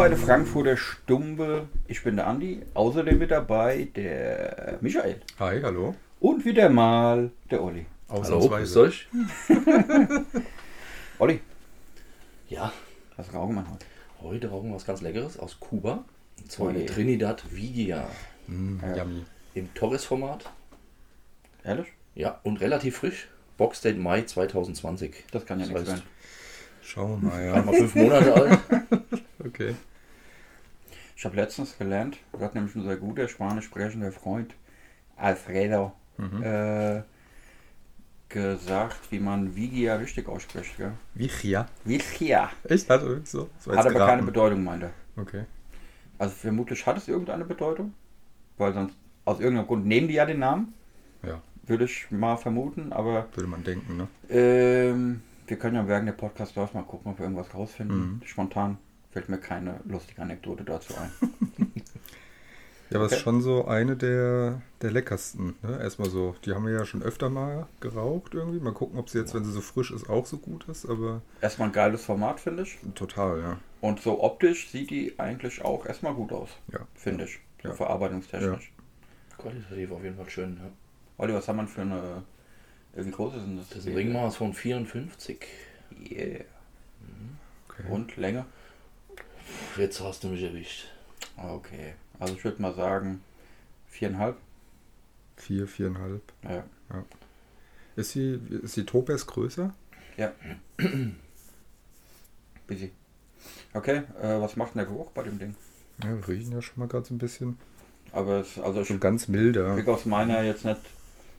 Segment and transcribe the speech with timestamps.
[0.00, 1.68] bei der Frankfurter Stumpe.
[1.86, 2.62] Ich bin der Andi.
[2.72, 5.20] Außerdem mit dabei der Michael.
[5.38, 5.94] Hi, hallo.
[6.20, 7.84] Und wieder mal der Olli.
[8.08, 9.08] Hallo, grüßt euch.
[11.18, 11.40] Olli,
[12.48, 12.72] Ja,
[13.18, 13.84] was rauchen wir heute?
[14.22, 16.02] heute rauchen wir was ganz Leckeres aus Kuba.
[16.40, 18.08] Und zwar Oh eine Trinidad Vigia
[18.46, 18.96] Mm, Ja.
[19.04, 19.24] Yummy.
[19.52, 20.50] im Torres-Format.
[21.62, 21.88] Ehrlich?
[22.14, 23.28] Ja, und relativ frisch.
[23.58, 25.26] Boxdate Mai 2020.
[25.30, 26.08] Das kann ja Das nichts heißt, sein.
[26.80, 27.52] Schauen wir mal, ja.
[27.52, 28.58] Einmal fünf Monate alt.
[29.42, 29.74] Okay.
[31.20, 34.54] Ich habe letztens gelernt, das hat nämlich unser guter spanisch sprechender Freund
[35.18, 36.42] Alfredo Mhm.
[36.42, 37.02] äh,
[38.30, 40.78] gesagt, wie man Vigia richtig ausspricht.
[40.78, 40.92] Gell?
[41.12, 41.66] Vigia.
[41.84, 42.48] Vigia.
[42.64, 42.88] Echt?
[42.88, 43.50] Hat er so?
[43.66, 44.22] War Hat aber keine.
[44.22, 44.92] Bedeutung, meint er.
[45.16, 45.44] Okay.
[46.16, 47.92] Also vermutlich hat es irgendeine Bedeutung,
[48.56, 48.94] weil sonst
[49.26, 50.72] aus irgendeinem Grund nehmen die ja den Namen,
[51.22, 54.08] Ja, würde ich mal vermuten, aber würde man denken, ne?
[54.30, 57.98] ähm, wir können ja während der Podcast läuft mal gucken, ob wir irgendwas rausfinden.
[57.98, 58.22] Mhm.
[58.24, 58.78] Spontan
[59.12, 61.10] fällt mir keine lustige Anekdote dazu ein.
[62.90, 63.18] Ja, aber es Okay.
[63.18, 65.54] ist schon so eine der, der leckersten.
[65.62, 65.78] Ne?
[65.80, 68.58] Erstmal so, die haben wir ja schon öfter mal geraucht irgendwie.
[68.58, 70.86] Mal gucken, ob sie jetzt, wenn sie so frisch ist, auch so gut ist.
[70.86, 72.78] Aber Erstmal ein geiles Format, finde ich.
[72.96, 73.58] total, ja.
[73.80, 76.80] Und so optisch sieht die eigentlich auch erstmal gut aus, Ja.
[76.94, 77.38] finde ich.
[77.62, 77.74] So Ja.
[77.74, 78.72] verarbeitungstechnisch.
[79.38, 80.56] Qualitativ auf jeden Fall schön.
[80.56, 80.70] Ja.
[81.18, 82.24] Olli, was haben wir für eine.
[82.96, 83.68] äh, Wie groß ist denn das?
[83.68, 85.46] Das ist ein Ringmaß von 54.
[86.10, 86.40] Yeah.
[87.68, 87.84] Okay.
[87.88, 88.46] Und Länge?
[89.76, 90.86] Jetzt hast du mich erwischt.
[91.36, 91.94] Okay.
[92.18, 93.22] Also ich würde mal sagen,
[93.88, 94.36] viereinhalb.
[95.36, 96.22] Vier, viereinhalb.
[96.42, 96.64] Ja.
[97.96, 99.74] Ist die, ist die Topaz größer?
[102.66, 102.90] Busy.
[103.72, 105.54] Okay, äh, was macht denn der Geruch bei dem Ding?
[106.02, 107.58] Ja, wir riechen ja schon mal gerade so ein bisschen.
[108.12, 109.74] Aber es, also So ich ganz milder.
[109.74, 110.80] kriege aus meiner jetzt nicht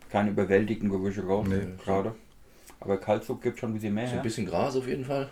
[0.10, 1.68] keine überwältigenden Gerüche raus, Nee.
[1.84, 2.16] gerade.
[2.80, 4.08] Aber Kaltzug gibt schon ein bisschen mehr.
[4.08, 5.30] So ein bisschen Gras auf jeden Fall.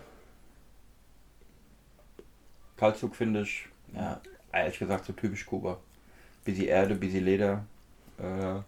[2.79, 4.21] Kaltzug finde ich, ja,
[4.53, 5.79] ehrlich gesagt, so typisch Kuba.
[6.45, 7.65] Bisschen Erde, bisschen Leder.
[8.17, 8.61] Äh,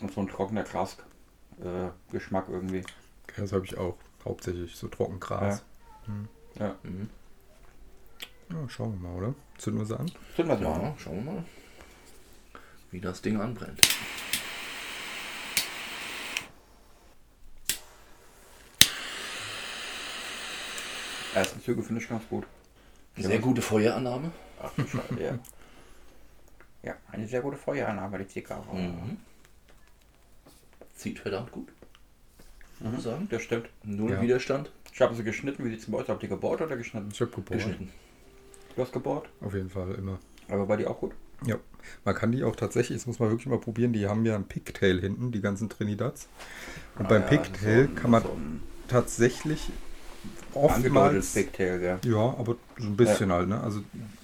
[0.00, 0.96] und so ein trockener Gras.
[1.60, 2.78] Äh, Geschmack irgendwie.
[2.78, 3.98] Ja, das habe ich auch.
[4.24, 5.62] Hauptsächlich so Trockengras.
[6.58, 6.74] Ja.
[6.82, 7.08] Mhm.
[8.50, 8.68] Ja.
[8.68, 9.34] schauen wir mal, oder?
[9.58, 10.10] Zünden wir sie an?
[10.36, 10.80] Sind wir mal.
[10.80, 11.44] Ja, schauen wir mal,
[12.90, 13.80] wie das Ding anbrennt.
[21.34, 22.44] Ersten Züge finde ich ganz gut.
[23.16, 24.30] Sehr gute Feuerannahme.
[24.62, 24.72] Ach,
[25.18, 25.38] ja.
[26.82, 28.74] ja, eine sehr gute Feuerannahme, die Zigarre.
[28.74, 29.16] Mhm.
[30.94, 31.68] Zieht verdammt gut.
[32.80, 33.28] Muss ich sagen.
[33.30, 33.68] Das stimmt.
[33.82, 34.22] Null Ja.
[34.22, 34.70] Widerstand.
[34.92, 35.64] Ich habe sie geschnitten.
[35.64, 36.08] Wie sieht es bei euch?
[36.08, 37.08] Habt ihr gebohrt oder geschnitten?
[37.12, 37.58] Ich habe gebohrt.
[37.58, 37.90] Geschnitten.
[38.76, 39.28] Du hast gebohrt.
[39.40, 40.18] Auf jeden Fall, immer.
[40.48, 41.12] Aber bei dir auch gut?
[41.44, 41.56] Ja,
[42.04, 44.46] man kann die auch tatsächlich, das muss man wirklich mal probieren, die haben ja ein
[44.46, 46.28] Pigtail hinten, die ganzen Trinidads.
[46.98, 48.36] Und beim Ah ja, Pigtail so ein- kann man so
[48.86, 49.70] tatsächlich
[50.54, 51.32] oftmals...
[51.34, 51.98] Pigtail, gell?
[52.04, 53.60] Ja, aber so ein bisschen halt, ne?
[53.60, 53.80] Also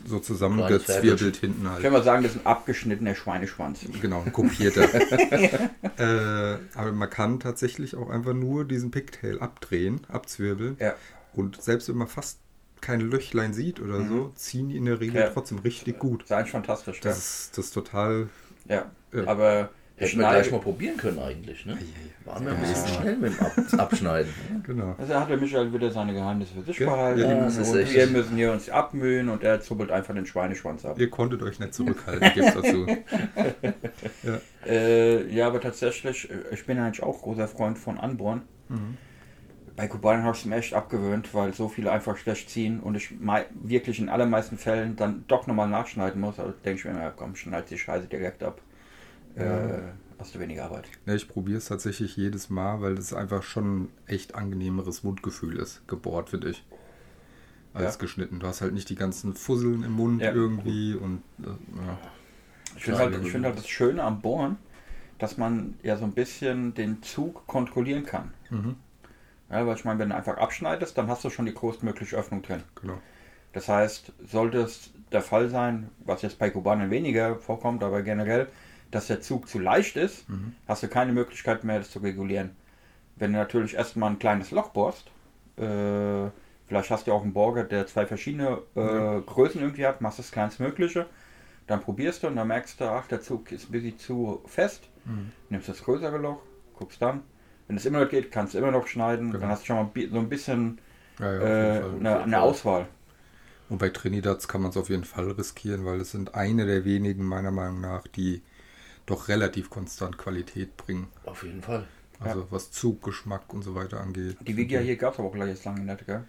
[0.06, 1.82] so zusammengezwirbelt hinten Ich halt.
[1.82, 3.80] kann mal sagen, das ist ein abgeschnittener Schweineschwanz.
[4.00, 4.82] Genau, ein kopierter.
[5.98, 10.76] äh, aber man kann tatsächlich auch einfach nur diesen Pigtail abdrehen, abzwirbeln.
[10.80, 10.94] Ja.
[11.34, 12.38] Und selbst wenn man fast
[12.80, 15.26] keine Löchlein sieht oder so, ziehen die in der Regel Mhm.
[15.26, 15.30] Ja.
[15.30, 16.22] trotzdem richtig gut.
[16.22, 17.00] Das ist eigentlich fantastisch?
[17.00, 18.28] Das ist, das ist total.
[18.66, 18.90] Ja.
[19.12, 19.26] Ja.
[19.26, 21.66] Aber Hätten wir gleich mal probieren können eigentlich.
[21.66, 21.76] Ne?
[22.24, 22.68] Waren wir ein Ja.
[22.68, 24.32] bisschen schnell mit dem Ab Abschneiden.
[24.64, 24.94] Genau.
[24.98, 27.20] Also hat der Michael wieder seine Geheimnisse für sich Ja, behalten.
[27.20, 30.84] ja, das ist echt- wir müssen hier uns abmühen und er zuppelt einfach den Schweineschwanz
[30.84, 30.98] ab.
[31.00, 32.86] Ihr konntet euch nicht zurückhalten, gibt's dazu.
[34.66, 38.42] Äh, ja, aber tatsächlich, äh, ich bin eigentlich auch großer Freund von Anborn.
[38.68, 38.96] Mhm.
[39.76, 42.96] Bei Kubanern habe ich es mir echt abgewöhnt, weil so viele einfach schlecht ziehen und
[42.96, 43.10] ich
[43.62, 46.38] wirklich in allermeisten Fällen dann doch nochmal nachschneiden muss.
[46.40, 48.60] Also denke ich mir, ja, komm, schneid die Scheiße direkt ab.
[49.38, 50.88] Äh, hast du weniger Arbeit.
[51.06, 55.58] Ne, ich probiere es tatsächlich jedes Mal, weil das einfach schon ein echt angenehmeres Mundgefühl
[55.58, 56.64] ist, gebohrt, finde ich.
[57.74, 58.00] Als Ja.
[58.00, 58.40] geschnitten.
[58.40, 60.32] Du hast halt nicht die ganzen Fusseln im Mund Ja.
[60.32, 61.98] irgendwie und äh, ja.
[62.76, 64.56] Ich finde halt, ich find halt das Schöne am Bohren,
[65.18, 68.32] dass man ja so ein bisschen den Zug kontrollieren kann.
[68.50, 68.76] Mhm.
[69.50, 72.42] Ja, weil ich meine, wenn du einfach abschneidest, dann hast du schon die größtmögliche Öffnung
[72.42, 72.62] drin.
[72.80, 73.00] genau.
[73.52, 78.48] Das heißt, sollte es der Fall sein, was jetzt bei Kubanern weniger vorkommt, aber generell,
[78.90, 80.24] dass der Zug zu leicht ist,
[80.66, 82.50] hast du keine Möglichkeit mehr, das zu regulieren.
[83.16, 85.10] Wenn du natürlich erstmal ein kleines Loch bohrst,
[85.56, 86.30] äh,
[86.66, 90.30] vielleicht hast du auch einen Bohrer, der zwei verschiedene äh, Größen irgendwie hat, machst das
[90.30, 91.06] kleinstmögliche,
[91.66, 94.88] dann probierst du und dann merkst du, ach, der Zug ist ein bisschen zu fest,
[95.50, 96.40] nimmst das größere Loch,
[96.74, 97.22] guckst dann.
[97.66, 99.40] Wenn es immer noch geht, kannst du immer noch schneiden, Genau.
[99.40, 100.78] dann hast du schon mal so ein bisschen
[101.18, 102.86] Ja, ja, äh, eine, eine Auswahl.
[103.68, 106.86] Und bei Trinidads kann man es auf jeden Fall riskieren, weil es sind eine der
[106.86, 108.40] wenigen, meiner Meinung nach, die
[109.10, 111.08] doch relativ konstant Qualität bringen.
[111.24, 111.86] Auf jeden Fall.
[112.20, 114.36] Also was Zug, Geschmack und so weiter angeht.
[114.40, 116.24] Die Vigia hier gab es aber auch gleich jetzt lange nicht, gell?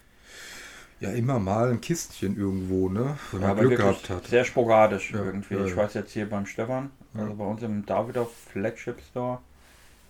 [0.99, 3.17] Ja, immer mal ein Kistchen irgendwo, ne?
[3.31, 4.27] Wenn man aber Glück gehabt hat.
[4.27, 5.55] sehr sporadisch Ja, irgendwie.
[5.55, 5.77] ja, ich ja.
[5.77, 7.21] weiß jetzt hier beim Stefan, Ja.
[7.21, 9.39] also bei uns im Davidoff Flagship Store,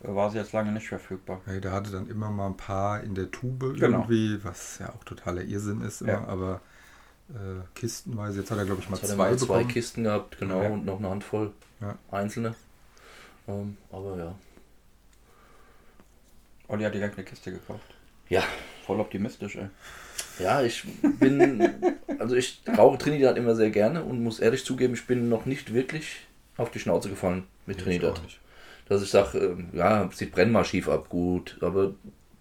[0.04, 1.42] äh, war sie jetzt lange nicht verfügbar.
[1.46, 4.00] Ja, der hatte dann immer mal ein paar in der Tube Genau.
[4.00, 6.26] irgendwie, was ja auch totaler Irrsinn ist immer, Ja.
[6.28, 6.62] aber
[7.34, 9.64] äh, kistenweise, jetzt hat er glaube ich mal Jetzt zwei mal zwei.
[9.64, 10.70] Kisten gehabt, genau, Ja.
[10.70, 11.98] und noch eine Handvoll Ja.
[12.12, 12.56] einzelne.
[13.48, 14.36] Ähm, aber ja.
[16.68, 17.84] Olli hat direkt eine Kiste gekauft.
[18.30, 18.44] Ja,
[18.86, 19.70] Voll optimistisch, ey.
[20.40, 20.84] ja, ich
[21.20, 21.62] bin,
[22.20, 25.74] also ich rauche Trinidad immer sehr gerne und muss ehrlich zugeben, ich bin noch nicht
[25.74, 26.18] wirklich
[26.58, 28.18] auf die Schnauze gefallen mit Ich Trinidad.
[28.20, 28.40] auch nicht.
[28.88, 31.94] Dass ich sage, ja, sieht brennmal schief ab, gut, aber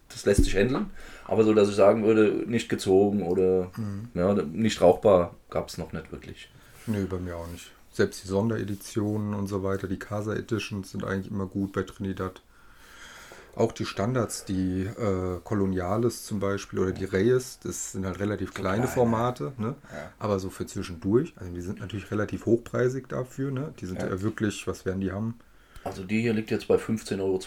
[0.08, 0.90] das lässt sich handeln.
[1.26, 4.08] Aber so, dass ich sagen würde, nicht gezogen oder Mhm.
[4.14, 6.50] ja, nicht rauchbar, gab es noch nicht wirklich.
[6.86, 7.70] Nee, bei mir auch nicht.
[7.92, 12.42] Selbst die Sondereditionen und so weiter, die Casa Editions sind eigentlich immer gut bei Trinidad.
[13.56, 18.54] Auch die Standards, die äh, Coloniales zum Beispiel oder die Reyes, das sind halt relativ
[18.54, 19.74] kleine klein, Formate, ne?
[19.92, 20.12] Ja.
[20.20, 21.32] aber so für zwischendurch.
[21.36, 23.50] Also die sind natürlich relativ hochpreisig dafür.
[23.50, 23.74] Ne?
[23.80, 24.08] Die sind Ja.
[24.10, 24.22] ja.
[24.22, 25.34] wirklich, was werden die haben?
[25.84, 27.40] Also die hier liegt jetzt bei 15,20 Euro.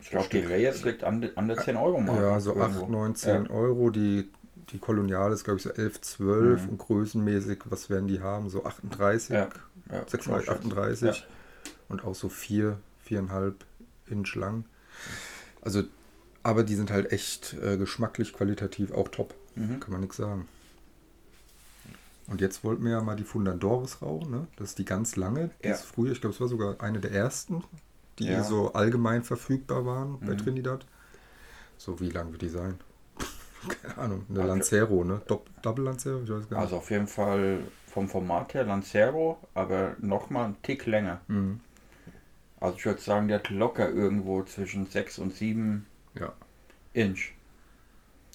[0.00, 2.22] Ich glaube, die Reyes liegt an, an der 10 Euro Marke.
[2.22, 2.82] Ja, so irgendwo.
[2.84, 3.90] 8, 9, 10 Euro.
[3.90, 4.28] Die,
[4.70, 6.68] die Colonial ist, glaube ich, so 11, 12 Mhm.
[6.70, 8.48] und größenmäßig, was werden die haben?
[8.50, 9.48] So 38, Ja,
[9.92, 10.50] ja, 36, glaub ich.
[10.50, 11.26] 38
[11.88, 12.78] und auch so 4,
[13.08, 13.54] 4,5
[14.10, 14.64] Inch lang.
[15.62, 15.84] Also,
[16.42, 19.34] aber die sind halt echt äh, geschmacklich, qualitativ auch top.
[19.54, 19.80] Mhm.
[19.80, 20.48] Kann man nichts sagen.
[22.28, 24.46] Und jetzt wollten wir ja mal die Fundandores rauchen, ne?
[24.56, 25.50] Das ist die ganz lange.
[25.62, 25.74] Die Ja.
[25.74, 27.64] ist früher, ich glaube, es war sogar eine der ersten,
[28.18, 28.44] die Ja.
[28.44, 30.38] so allgemein verfügbar waren bei Mhm.
[30.38, 30.86] Trinidad.
[31.78, 32.78] So, wie lang wird die sein?
[33.82, 34.26] Keine Ahnung.
[34.28, 34.48] Eine Okay.
[34.48, 35.22] Lancero, ne?
[35.26, 36.20] Dopp Double Lancero?
[36.22, 36.64] Ich weiß gar nicht.
[36.66, 41.20] Also auf jeden Fall vom Format her Lancero, aber nochmal einen Tick länger.
[41.28, 41.60] Mhm.
[42.60, 45.86] Also ich würde sagen, der hat locker irgendwo zwischen 6 und 7
[46.18, 46.32] Ja.
[46.92, 47.32] Inch.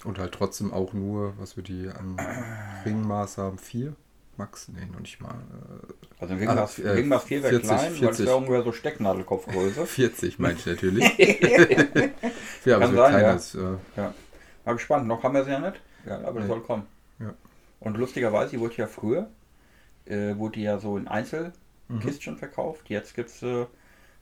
[0.04, 2.16] Und halt trotzdem auch nur, was wir die an
[2.84, 3.94] Ringmaß haben, 4?
[4.36, 4.68] Max?
[4.68, 5.30] Nee, noch nicht mal.
[5.30, 8.26] Äh, Also Ringmaß, äh, Ringmaß 4 wäre 40, klein, weil es 40.
[8.26, 9.86] wäre ungefähr so Stecknadelkopfgröße.
[9.86, 11.04] 40 meine ich natürlich.
[12.64, 13.32] ja, aber Kann so sein, kleiner ja.
[13.34, 13.54] ist.
[13.54, 13.76] Äh,
[14.64, 15.80] Mal gespannt, noch haben wir sie ja nicht.
[16.06, 16.46] Ja, aber Nee.
[16.48, 16.86] soll kommen.
[17.20, 17.34] Ja.
[17.80, 19.28] Und lustigerweise, die wurde ja früher,
[20.06, 22.88] äh, wurde die ja so in Einzelkistchen verkauft.
[22.88, 23.42] Jetzt gibt es,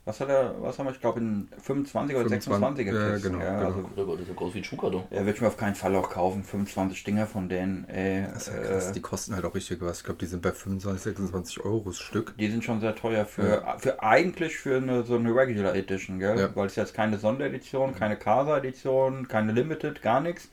[0.05, 3.39] was hat er, was haben wir, ich glaube in 25 oder 25, 26er ja, genau,
[3.39, 3.89] ja, genau.
[3.97, 5.05] Also, das so groß wie ein Schuhkarton?
[5.11, 7.89] er wird mir auf keinen Fall auch kaufen, 25 Dinger von denen.
[7.89, 8.91] Ey, das ist ja krass.
[8.91, 9.99] äh, Die kosten halt auch richtig was.
[9.99, 12.35] Ich glaube, die sind bei 25, 26 Euro das Stück.
[12.37, 16.37] Die sind schon sehr teuer für, für eigentlich für eine, so eine Regular Edition, gell?
[16.39, 16.57] Ja.
[16.57, 20.49] Weil es jetzt keine Sonderedition, keine Casa-Edition, keine Limited, gar nichts.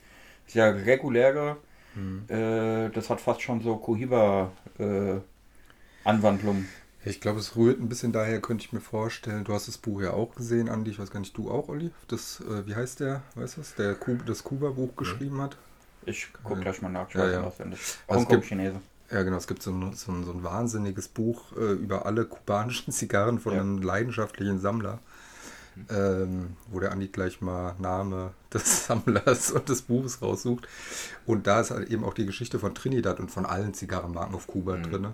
[0.46, 1.58] Ist ja reguläre.
[1.96, 2.26] Mhm.
[2.28, 6.66] Äh, das hat fast schon so Cohiba-Anwandlung.
[7.06, 9.46] Ich glaube, es rührt ein bisschen daher, könnte ich mir vorstellen.
[9.46, 10.92] Du hast das Buch ja auch gesehen, Andi.
[10.92, 11.92] Ich weiß gar nicht, du auch, Olli?
[12.10, 13.22] Das, äh, wie heißt der?
[13.36, 13.76] Weißt du was?
[13.76, 15.58] Der Ku das Kuba-Buch geschrieben hat?
[16.06, 16.64] ich guck Ja.
[16.64, 17.38] gleich mal nach, ich Ja, weiß ja.
[17.40, 17.80] nicht auswendig.
[17.80, 18.76] Also es Hongkong gibt- Chinese.
[19.12, 19.38] Ja, genau.
[19.38, 23.40] Es gibt so ein, so ein, so ein wahnsinniges Buch äh, über alle kubanischen Zigarren
[23.40, 23.62] von Ja.
[23.62, 25.00] einem leidenschaftlichen Sammler.
[25.90, 30.68] Ähm, wo der Andi gleich mal Name des Sammlers und des Buches raussucht.
[31.26, 34.46] Und da ist halt eben auch die Geschichte von Trinidad und von allen Zigarrenmarken auf
[34.48, 34.84] Kuba Mhm.
[34.84, 35.08] drin.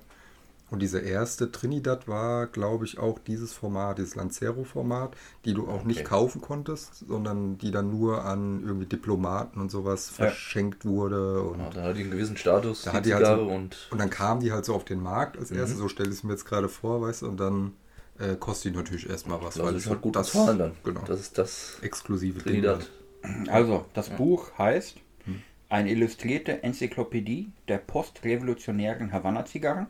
[0.76, 5.16] Und diese erste Trinidad war, glaube ich, auch dieses Format, dieses Lancero-Format,
[5.46, 6.10] die du auch nicht Okay.
[6.10, 10.26] kaufen konntest, sondern die dann nur an irgendwie Diplomaten und sowas Ja.
[10.26, 11.42] verschenkt wurde.
[11.44, 14.10] Und Ja, da hat die einen gewissen Status, Da die halt so- und und dann
[14.10, 15.58] kam die halt so auf den Markt als Mhm.
[15.60, 17.72] erste, so stelle ich es mir jetzt gerade vor, weißt du, und dann
[18.20, 20.72] äh, kostet die natürlich erstmal was, lass weil es es halt gut das bezahlen dann.
[20.84, 22.90] Genau, Das ist das exklusive Trinidad.
[23.24, 23.50] Ding.
[23.50, 25.42] Also, das Buch heißt Hm.
[25.68, 29.88] Eine illustrierte Enzyklopädie der postrevolutionären Havanna-Zigarren.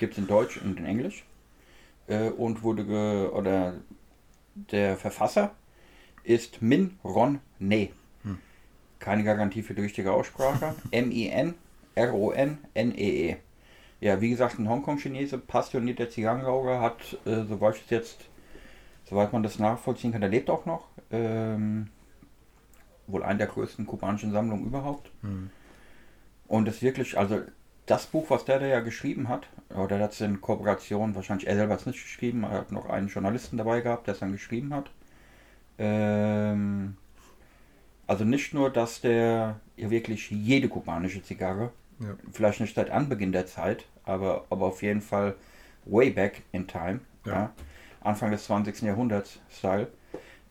[0.00, 1.24] Gibt es in Deutsch und in Englisch.
[2.06, 3.74] Äh, und wurde ge oder
[4.54, 5.54] der Verfasser
[6.24, 7.90] ist Min Ron Ne.
[8.22, 8.38] Hm.
[8.98, 10.74] Keine Garantie für die richtige Aussprache.
[10.90, 11.56] M-I-N-R-O-N-N-E-E.
[14.00, 18.24] Ja, wie gesagt, ein Hongkong-Chinese, passionierter Zigarrenraucher, hat, äh, soweit es jetzt,
[19.04, 20.86] soweit man das nachvollziehen kann, der lebt auch noch.
[21.10, 21.90] Ähm,
[23.06, 25.10] wohl eine der größten kubanischen Sammlungen überhaupt.
[25.20, 25.50] Hm.
[26.48, 27.42] Und es wirklich, also
[27.90, 31.72] das Buch, was der da ja geschrieben hat, oder das in Kooperation, wahrscheinlich er selber
[31.74, 34.72] hat es nicht geschrieben, er hat noch einen Journalisten dabei gehabt, der es dann geschrieben
[34.74, 34.90] hat.
[35.78, 36.96] Ähm,
[38.06, 41.70] also nicht nur, dass der ja wirklich jede kubanische Zigarre,
[42.00, 42.14] Ja.
[42.32, 45.34] vielleicht nicht seit Anbeginn der Zeit, aber, aber auf jeden Fall
[45.84, 47.32] way back in time, Ja.
[47.32, 47.50] ja.
[48.02, 48.82] Anfang des 20.
[48.82, 49.88] Jahrhunderts Style.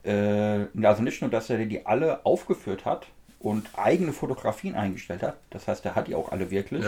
[0.03, 3.08] Äh, also nicht nur, dass er die alle aufgeführt hat
[3.39, 6.86] und eigene Fotografien eingestellt hat, das heißt, er hat die auch alle wirklich.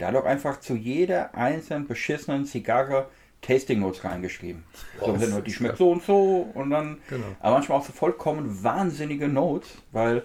[0.00, 3.06] Der hat auch einfach zu jeder einzelnen beschissenen Zigarre
[3.42, 4.64] Tasting Notes reingeschrieben.
[4.98, 7.24] So, Wow, Sinne, die schmeckt so und so und dann Genau.
[7.40, 10.22] aber manchmal auch so vollkommen wahnsinnige Notes, weil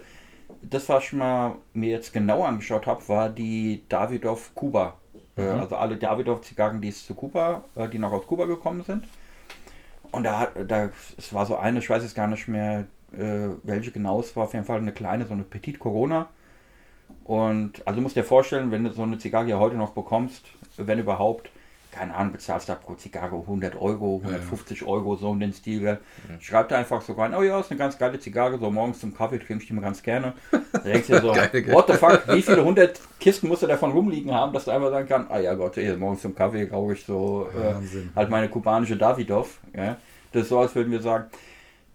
[0.61, 4.95] das, was ich mal mir jetzt genau angeschaut habe, war die Davidoff Kuba.
[5.37, 9.05] Äh, Also alle Davidoff-Zigarren, die es zu Kuba, äh, die noch aus Kuba gekommen sind.
[10.11, 13.91] Und da, da, es war so eine, ich weiß jetzt gar nicht mehr, äh, welche
[13.91, 16.29] genau es war, auf jeden Fall eine kleine, so eine Petit Corona.
[17.25, 20.45] Und also du musst dir vorstellen, wenn du so eine Zigarre hier heute noch bekommst,
[20.77, 21.49] wenn überhaupt,
[21.91, 25.79] keine Ahnung, bezahlst da pro Zigarre 100 Euro, 150 Euro, so um den Stil.
[25.79, 25.99] Gell?
[26.39, 29.15] Schreib da einfach so rein, oh ja, ist eine ganz geile Zigarre, so morgens zum
[29.15, 30.33] Kaffee trinke ich die mal ganz gerne.
[30.71, 33.67] Da denkst du dir so, Geil, what the fuck, wie viele hundert Kisten musst du
[33.67, 36.69] davon rumliegen haben, dass du einfach sagen kannst, ah ja Gott, hier, morgens zum Kaffee
[36.69, 37.73] rauche ich so äh,
[38.15, 39.59] halt meine kubanische Davidoff.
[39.75, 39.97] Ja?
[40.31, 41.25] Das ist so, als würden wir sagen,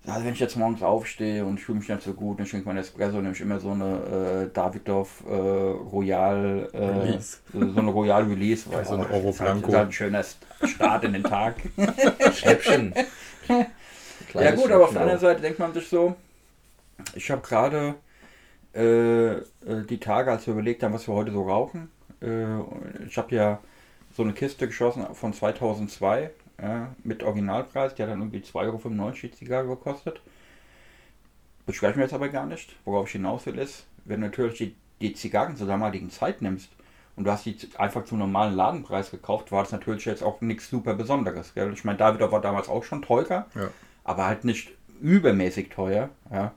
[0.07, 2.63] also wenn ich jetzt morgens aufstehe und ich fühle mich nicht so gut, dann trinke
[2.63, 7.39] ich meinen Espresso, nehme ich immer so eine äh, Davidoff äh, Royal äh, Release.
[7.53, 8.71] so eine Royal Release.
[8.73, 9.69] weil, so ein Oro Blanco.
[9.69, 10.25] ist halt ein schöner
[10.65, 11.57] Start in den Tag.
[12.35, 12.95] Schnäppchen.
[14.35, 15.21] ja gut, aber auf der anderen.
[15.21, 16.17] Seite denkt man sich so,
[17.15, 17.95] ich habe gerade
[18.75, 19.43] äh, äh,
[19.89, 21.91] die Tage, als wir überlegt haben, was wir heute so rauchen,
[22.23, 22.59] äh,
[23.07, 23.61] ich habe ja
[24.17, 26.31] so eine Kiste geschossen von 2002
[26.63, 30.21] ja, mit Originalpreis, hat dann irgendwie 2,95 Euro die Zigarre gekostet.
[31.67, 32.75] Ich mir jetzt aber gar nicht.
[32.85, 36.71] Worauf ich hinaus will ist, wenn du natürlich die, die Zigarren zur damaligen Zeit nimmst
[37.17, 40.69] und du hast die einfach zum normalen Ladenpreis gekauft, war das natürlich jetzt auch nichts
[40.69, 41.55] super Besonderes.
[41.55, 41.73] Gell?
[41.73, 43.71] Ich meine, Davidoff war damals auch schon teurer, Ja.
[44.05, 46.11] aber halt nicht übermäßig teuer.
[46.31, 46.53] Ja?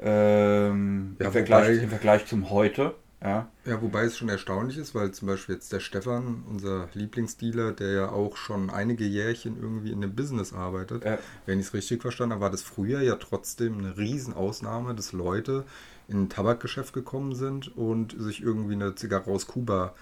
[0.00, 2.94] Ähm, Ja, im, Vergleich, Im Vergleich zum heute.
[3.22, 3.48] Ja?
[3.66, 7.90] Ja, wobei es schon erstaunlich ist, weil zum Beispiel jetzt der Stefan, unser Lieblingsdealer, der
[7.92, 11.18] ja auch schon einige Jährchen irgendwie in dem Business arbeitet, Ja.
[11.44, 15.64] wenn ich es richtig verstanden habe, war das früher ja trotzdem eine Riesenausnahme, dass Leute
[16.08, 19.92] in ein Tabakgeschäft gekommen sind und sich irgendwie eine Zigarre aus Kuba äh,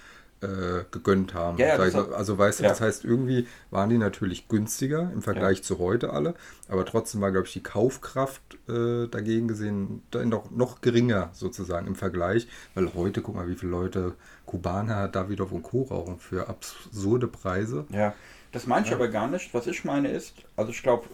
[0.90, 1.58] gegönnt haben.
[1.58, 2.14] Ja, ja, Sag das ich hat- so.
[2.14, 2.68] also weißt du, ja.
[2.68, 6.34] das heißt, irgendwie waren die natürlich günstiger im Vergleich zu heute alle,
[6.68, 11.86] aber trotzdem war, glaube ich, die Kaufkraft äh, dagegen gesehen dann noch, noch geringer sozusagen
[11.86, 14.14] im Vergleich, weil heute, guck mal, wie viele Leute
[14.46, 15.82] Kubaner, Davidoff und Co.
[15.82, 17.84] rauchen für absurde Preise.
[17.90, 18.14] Ja,
[18.52, 19.52] das meine ich aber gar nicht.
[19.52, 21.04] Was ich meine ist, also ich glaube,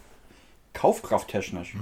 [0.73, 1.77] kaufkrafttechnisch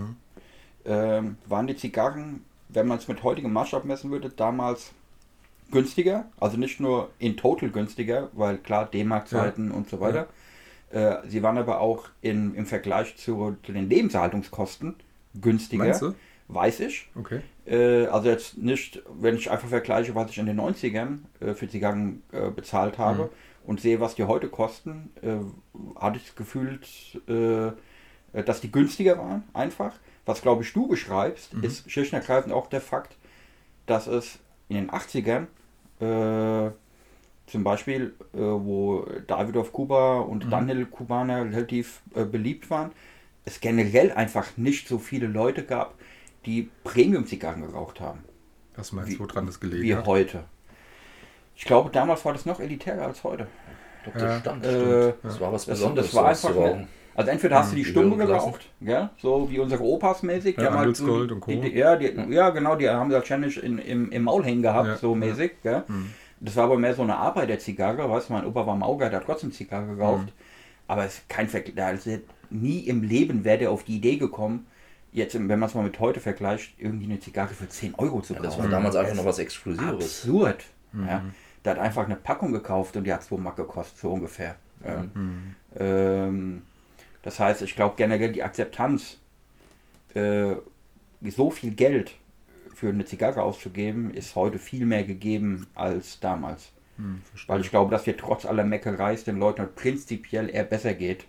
[0.84, 4.92] ähm, waren die Zigarren, wenn man es mit heutigem Maßstab messen würde, damals
[5.72, 6.26] günstiger.
[6.38, 10.28] Also nicht nur in total günstiger, weil klar, D-Mark-Zeiten und so weiter.
[10.90, 14.94] Äh, sie waren aber auch in, im Vergleich zu, zu den Lebenserhaltungskosten
[15.40, 15.84] günstiger.
[15.84, 16.14] Meinst du?
[16.48, 17.08] Weiß ich.
[17.14, 17.40] Okay.
[17.66, 21.68] Äh, also jetzt nicht, wenn ich einfach vergleiche, was ich in den 90ern äh, für
[21.68, 23.30] Zigarren äh, bezahlt habe
[23.64, 25.36] und sehe, was die heute kosten, äh,
[25.98, 26.78] hatte ich das Gefühl,
[27.26, 29.94] äh, dass die günstiger waren, einfach.
[30.24, 33.16] Was, glaube ich, du beschreibst, ist schlicht und ergreifend auch der Fakt,
[33.86, 34.38] dass es
[34.68, 35.46] in den 80ern
[36.02, 36.70] äh,
[37.46, 42.92] zum Beispiel, äh, wo Davidoff Kuba und Daniel Kubaner relativ äh, beliebt waren,
[43.44, 45.94] es generell einfach nicht so viele Leute gab,
[46.46, 48.20] die Premium-Zigarren geraucht haben,
[48.76, 50.06] Was meinst Wie- du, woran das gelegen wie hat?
[50.06, 50.44] heute.
[51.56, 53.46] Ich glaube, damals war das noch elitärer als heute.
[54.04, 54.40] Doch, das Ja.
[54.40, 54.70] stand, Äh,
[55.12, 55.14] stimmt.
[55.24, 56.06] Das war was Besonderes.
[56.10, 56.88] das war einfach zu eine, rauchen.
[57.14, 60.56] Also entweder hast du die die Stumme geraucht, ja, so wie unsere Opas mäßig.
[60.56, 61.50] die Ja, haben halt so die, und Co.
[61.50, 64.44] Die, die, ja, die, ja, genau, die haben sie halt ständig in, im, im Maul
[64.44, 65.52] hängen gehabt, Ja, so mäßig.
[65.64, 65.84] Ja.
[66.40, 69.26] Das war aber mehr so eine Arbeiterzigarre, weißt du, mein Opa war Mauger, der hat
[69.26, 70.26] trotzdem Zigarre geraucht.
[70.26, 70.32] Mhm.
[70.88, 72.18] Aber es ist kein Vergleich, also
[72.50, 74.66] nie im Leben wäre der auf die Idee gekommen,
[75.12, 78.32] jetzt, wenn man es mal mit heute vergleicht, irgendwie eine Zigarre für 10 Euro zu
[78.34, 78.50] Ja, kaufen.
[78.50, 79.86] das war damals einfach noch was Exklusives.
[80.24, 80.64] absurd.
[80.94, 81.22] Ja.
[81.64, 84.56] Der hat einfach eine Packung gekauft und die hat 2 Mark gekostet, so ungefähr.
[84.84, 85.04] Ja.
[85.78, 86.62] Ähm,
[87.22, 89.18] das heißt, ich glaube generell die Akzeptanz,
[90.14, 90.54] äh,
[91.22, 92.12] so viel Geld
[92.74, 96.72] für eine Zigarre auszugeben, ist heute viel mehr gegeben als damals.
[96.96, 97.22] Hm.
[97.46, 101.24] Weil ich glaube, dass wir trotz aller Meckerei es den Leuten prinzipiell eher besser geht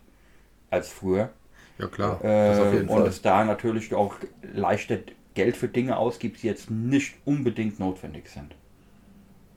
[0.69, 1.29] als früher.
[1.77, 2.23] ja, klar.
[2.23, 4.15] Äh, und es da natürlich auch
[4.53, 4.97] leichter
[5.35, 8.55] Geld für Dinge ausgibt, die jetzt nicht unbedingt notwendig sind.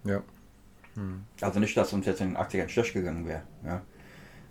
[0.04, 0.22] Ja.
[1.40, 3.42] Also nicht, dass uns jetzt in den 80ern schlecht gegangen wäre.
[3.64, 3.82] Ja.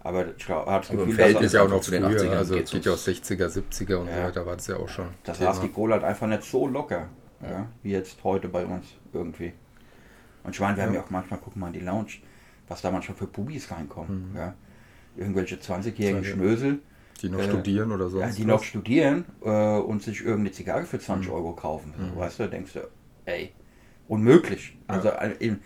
[0.05, 2.37] Aber ich glaube, hat das im Gefühl, Ist ja auch noch zu den früher, 80ern
[2.37, 4.15] also geht's geht ja aus 60er, 70er und Ja.
[4.17, 5.07] so weiter, war das ja auch schon.
[5.23, 5.51] das Thema.
[5.53, 7.09] saß die Kohle halt einfach nicht so locker,
[7.41, 7.67] ja.
[7.81, 9.53] wie jetzt heute bei uns irgendwie.
[10.43, 12.11] Und ich meine, wir haben ja auch manchmal, gucken mal in die Lounge,
[12.67, 14.31] was da manchmal für Bubis reinkommen.
[14.35, 14.53] Ja.
[15.17, 16.35] Irgendwelche 20-jährigen Ja, ja.
[16.35, 16.79] Schnösel,
[17.23, 18.47] Die noch äh, studieren oder sonst ja, die was.
[18.47, 21.93] noch studieren äh, und sich irgendeine Zigarre für 20 Euro kaufen.
[22.13, 22.81] So, weißt du, denkst du,
[23.25, 23.53] ey,
[24.07, 24.77] unmöglich.
[24.85, 25.61] Also äh, in,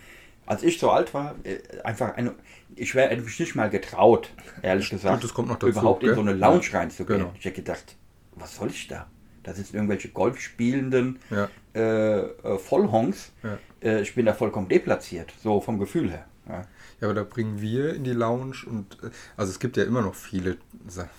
[0.50, 2.34] als ich so alt war, äh, einfach eine,
[2.76, 6.22] ich wäre mich nicht mal getraut, ehrlich gesagt, das kommt noch dazu, überhaupt in so
[6.22, 7.20] eine Lounge Ja, reinzugehen.
[7.20, 7.32] genau.
[7.38, 7.96] Ich hätte gedacht,
[8.36, 9.08] was soll ich da?
[9.44, 11.50] Da sitzen irgendwelche Golfspielenden Ja.
[11.76, 13.32] äh, äh, Vollhongs.
[13.44, 13.58] Ja.
[13.82, 16.26] Äh, ich bin da vollkommen deplatziert, so vom Gefühl her.
[16.48, 16.62] Ja.
[17.02, 20.02] Ja, aber da bringen wir in die Lounge und äh, also es gibt ja immer
[20.02, 20.58] noch viele,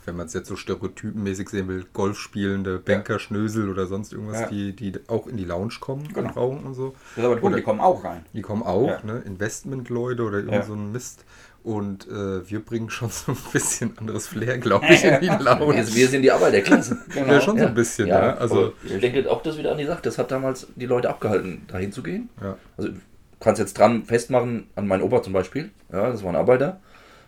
[0.04, 4.46] wenn man es jetzt so stereotypenmäßig sehen will, Golfspielende Banker, Schnösel oder sonst irgendwas, Ja.
[4.48, 6.28] die, die auch in die Lounge kommen Genau.
[6.28, 6.94] und rauchen und so.
[7.16, 8.24] Das ist aber Oder- die kommen auch rein.
[8.34, 9.02] Die kommen auch, Ja.
[9.04, 9.22] ne?
[9.24, 10.62] Investmentleute oder irgend Ja.
[10.62, 11.24] so ein Mist.
[11.62, 15.76] Und äh, wir bringen schon so ein bisschen anderes Flair, glaube ich, in die Lounge.
[15.76, 16.98] Wir, wir sind die Arbeiterklasse.
[17.12, 17.26] Genau.
[17.32, 18.34] Ja, schon so ein bisschen, ja.
[18.36, 20.00] Also, aber ich denke auch das wieder an die Sache.
[20.02, 22.28] Das hat damals die Leute abgehalten, dahin zu gehen.
[22.42, 22.56] ja.
[22.78, 22.90] Also
[23.40, 25.70] du kannst jetzt dran festmachen, an meinen Opa zum Beispiel.
[25.90, 26.80] Ja, das war ein Arbeiter.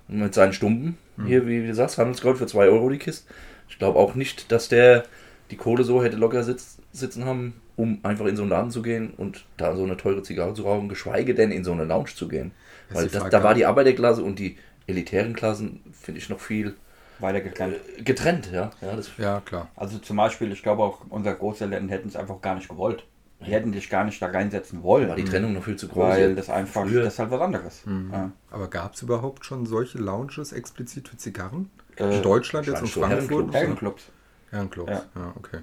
[0.08, 3.32] Und mit seinen Stumpen, hier, wie du sagst, Handelsgold für 2 Euro die Kiste.
[3.68, 5.04] Ich glaube auch nicht, dass der
[5.50, 8.82] die Kohle so hätte locker sitz, sitzen haben, um einfach in so einen Laden zu
[8.82, 12.10] gehen und da so eine teure Zigarre zu rauchen, geschweige denn in so eine Lounge
[12.14, 12.52] zu gehen.
[12.88, 16.74] Das Weil das, da war die Arbeiterklasse und die elitären Klassen, finde ich, noch viel
[17.18, 17.76] Weiter getrennt.
[17.98, 18.50] äh, getrennt.
[18.52, 19.68] Ja, ja das ja, klar.
[19.76, 23.04] Also zum Beispiel, ich glaube auch, unsere Großeltern hätten es einfach gar nicht gewollt.
[23.46, 25.08] Die hätten dich gar nicht da reinsetzen wollen.
[25.08, 26.02] war die Trennung noch viel zu groß.
[26.10, 27.86] weil das einfach, Früher- das ist halt was anderes.
[27.86, 28.10] Mhm.
[28.12, 28.30] Ja.
[28.50, 31.70] Aber gab es überhaupt schon solche Lounges explizit für Zigarren?
[31.96, 33.10] Äh, in Deutschland jetzt so Frankfurt?
[33.10, 33.54] Herrenclubs.
[33.54, 34.02] Herrenclubs.
[34.50, 34.90] Herrenclubs.
[34.92, 35.04] Ja.
[35.14, 35.32] Ja.
[35.36, 35.58] okay.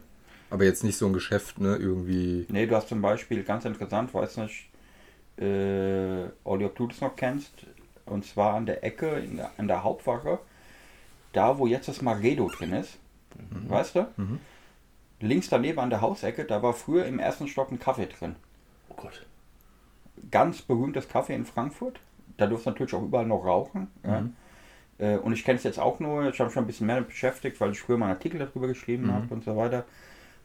[0.51, 1.75] Aber jetzt nicht so ein Geschäft, ne?
[1.75, 2.45] Irgendwie.
[2.49, 4.69] Nee, du hast zum Beispiel, ganz interessant, weiß nicht,
[5.37, 7.51] äh, Olli, ob du das noch kennst,
[8.05, 10.39] und zwar an der Ecke, in der, an der Hauptwache,
[11.33, 12.97] da wo jetzt das Maredo drin ist,
[13.67, 14.07] weißt du?
[14.17, 14.39] Mhm.
[15.21, 18.35] Links daneben an der Hausecke, da war früher im ersten Stock ein Kaffee drin.
[18.89, 19.25] Oh Gott.
[20.31, 21.99] Ganz berühmtes Kaffee in Frankfurt.
[22.37, 23.87] Da durfst du natürlich auch überall noch rauchen.
[24.03, 24.23] Ja.
[24.97, 26.97] Äh, Und ich kenne es jetzt auch nur, ich habe mich schon ein bisschen mehr
[26.97, 29.85] damit beschäftigt, weil ich früher mal einen Artikel darüber geschrieben habe und so weiter.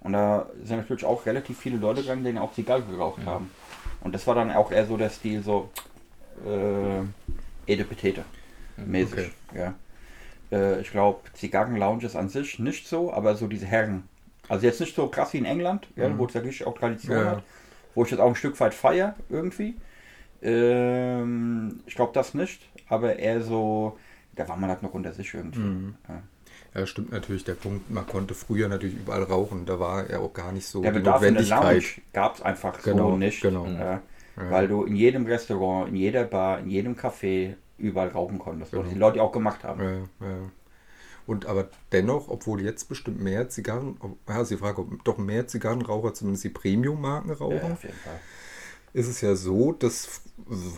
[0.00, 3.50] Und da sind natürlich auch relativ viele Leute gegangen, die auch Zigarre geraucht haben.
[4.00, 5.70] Und das war dann auch eher so der Stil, so
[6.46, 8.24] äh, Edepetete
[8.76, 9.32] mäßig.
[9.50, 9.58] Okay.
[9.58, 9.74] Ja.
[10.52, 14.08] Äh, ich glaube, Zigarren-Lounges an sich nicht so, aber so diese Herren.
[14.48, 17.16] Also jetzt nicht so krass wie in England, ja, wo es ja richtig auch Tradition
[17.16, 17.42] Ja, hat,
[17.94, 19.76] wo ich das auch ein Stück weit feier irgendwie.
[20.42, 23.98] Ähm, ich glaube das nicht, aber eher so,
[24.34, 25.60] da war man halt noch unter sich irgendwie.
[25.60, 25.94] Mhm.
[26.08, 26.22] Ja.
[26.74, 27.88] Ja, stimmt natürlich der Punkt.
[27.90, 29.64] Man konnte früher natürlich überall rauchen.
[29.64, 31.72] Da war ja auch gar nicht so Der die Bedarf in der Notwendigkeit.
[31.82, 33.42] Lounge gab es einfach Genau, so nicht.
[33.42, 33.66] genau.
[33.66, 34.02] Ja,
[34.36, 34.50] Ja.
[34.50, 38.72] Weil du in jedem Restaurant, in jeder Bar, in jedem Café überall rauchen konntest.
[38.72, 38.92] Was Genau.
[38.92, 40.08] die Leute auch gemacht haben.
[40.20, 40.26] Ja.
[41.26, 43.96] Und aber dennoch, obwohl jetzt bestimmt mehr Zigarren,
[44.28, 47.96] ja, ist die Frage, ob doch mehr Zigarrenraucher, zumindest die Premium-Marken rauchen, Ja, auf jeden
[47.96, 48.20] Fall.
[48.94, 50.22] Ist es ja so, dass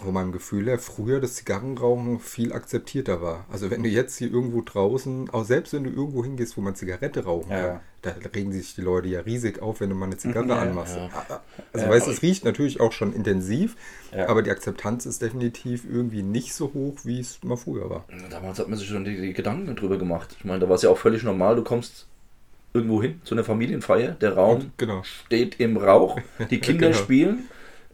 [0.02, 3.46] von meinem Gefühl her früher das Zigarrenrauchen viel akzeptierter war.
[3.50, 6.74] Also wenn du jetzt hier irgendwo draußen, auch selbst wenn du irgendwo hingehst, wo man
[6.74, 10.06] Zigarette rauchen Ja, kann, da regen sich die Leute ja riesig auf, wenn du mal
[10.06, 10.96] eine Zigarre Ja, anmachst.
[10.96, 11.08] ja.
[11.72, 13.76] Also Ja, weißt, aber- es riecht natürlich auch schon intensiv,
[14.26, 18.04] aber die Akzeptanz ist definitiv irgendwie nicht so hoch, wie es mal früher war.
[18.30, 20.36] Damals hat man sich schon die, die Gedanken drüber gemacht.
[20.38, 21.56] Ich meine, da war es ja auch völlig normal.
[21.56, 22.06] Du kommst
[22.72, 25.02] irgendwo hin zu einer Familienfeier, der Raum genau.
[25.02, 26.18] steht im Rauch,
[26.50, 26.98] die Kinder Genau.
[26.98, 27.44] spielen.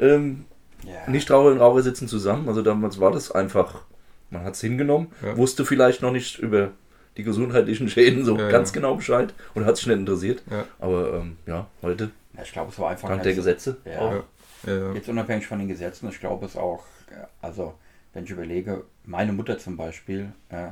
[0.02, 0.44] Ähm,
[0.84, 1.08] Ja.
[1.08, 2.48] Nichtraucher und Raucher sitzen zusammen.
[2.48, 3.82] Also damals war das einfach,
[4.30, 5.36] man hat es hingenommen, Ja.
[5.36, 6.72] wusste vielleicht noch nicht über
[7.16, 8.74] die gesundheitlichen Schäden so Ja, ganz ja.
[8.80, 10.42] genau Bescheid und hat sich nicht interessiert.
[10.50, 10.64] Ja.
[10.80, 13.08] Aber ähm, ja, heute, Ja, ich glaube, es war einfach.
[13.08, 13.76] dank der Gesetze.
[13.84, 13.98] Ja.
[14.00, 14.12] auch.
[14.12, 14.24] Ja.
[14.66, 14.92] Ja, ja.
[14.94, 17.74] Jetzt unabhängig von den Gesetzen, ich glaube es auch, äh, also
[18.12, 20.68] wenn ich überlege, meine Mutter zum Beispiel, äh,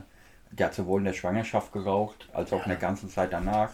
[0.52, 3.70] die hat sowohl in der Schwangerschaft geraucht, als auch in der ganzen Zeit danach.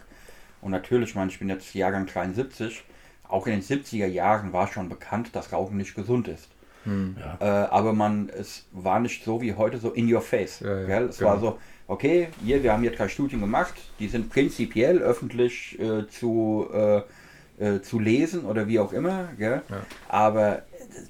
[0.61, 2.83] Und natürlich, ich meine, ich bin jetzt Jahrgang 73,
[3.29, 6.49] auch in den 70er Jahren war schon bekannt, dass Rauchen nicht gesund ist.
[6.87, 7.37] Ja.
[7.41, 10.61] Äh, aber man, es war nicht so wie heute so in your face.
[10.61, 11.01] Ja, ja?
[11.01, 11.31] Es genau.
[11.31, 11.59] war so,
[11.89, 17.03] okay, hier, wir haben hier drei Studien gemacht, die sind prinzipiell öffentlich äh, zu, äh,
[17.59, 19.29] äh, zu lesen oder wie auch immer.
[19.37, 19.63] Gell?
[19.69, 19.83] Ja.
[20.09, 20.63] Aber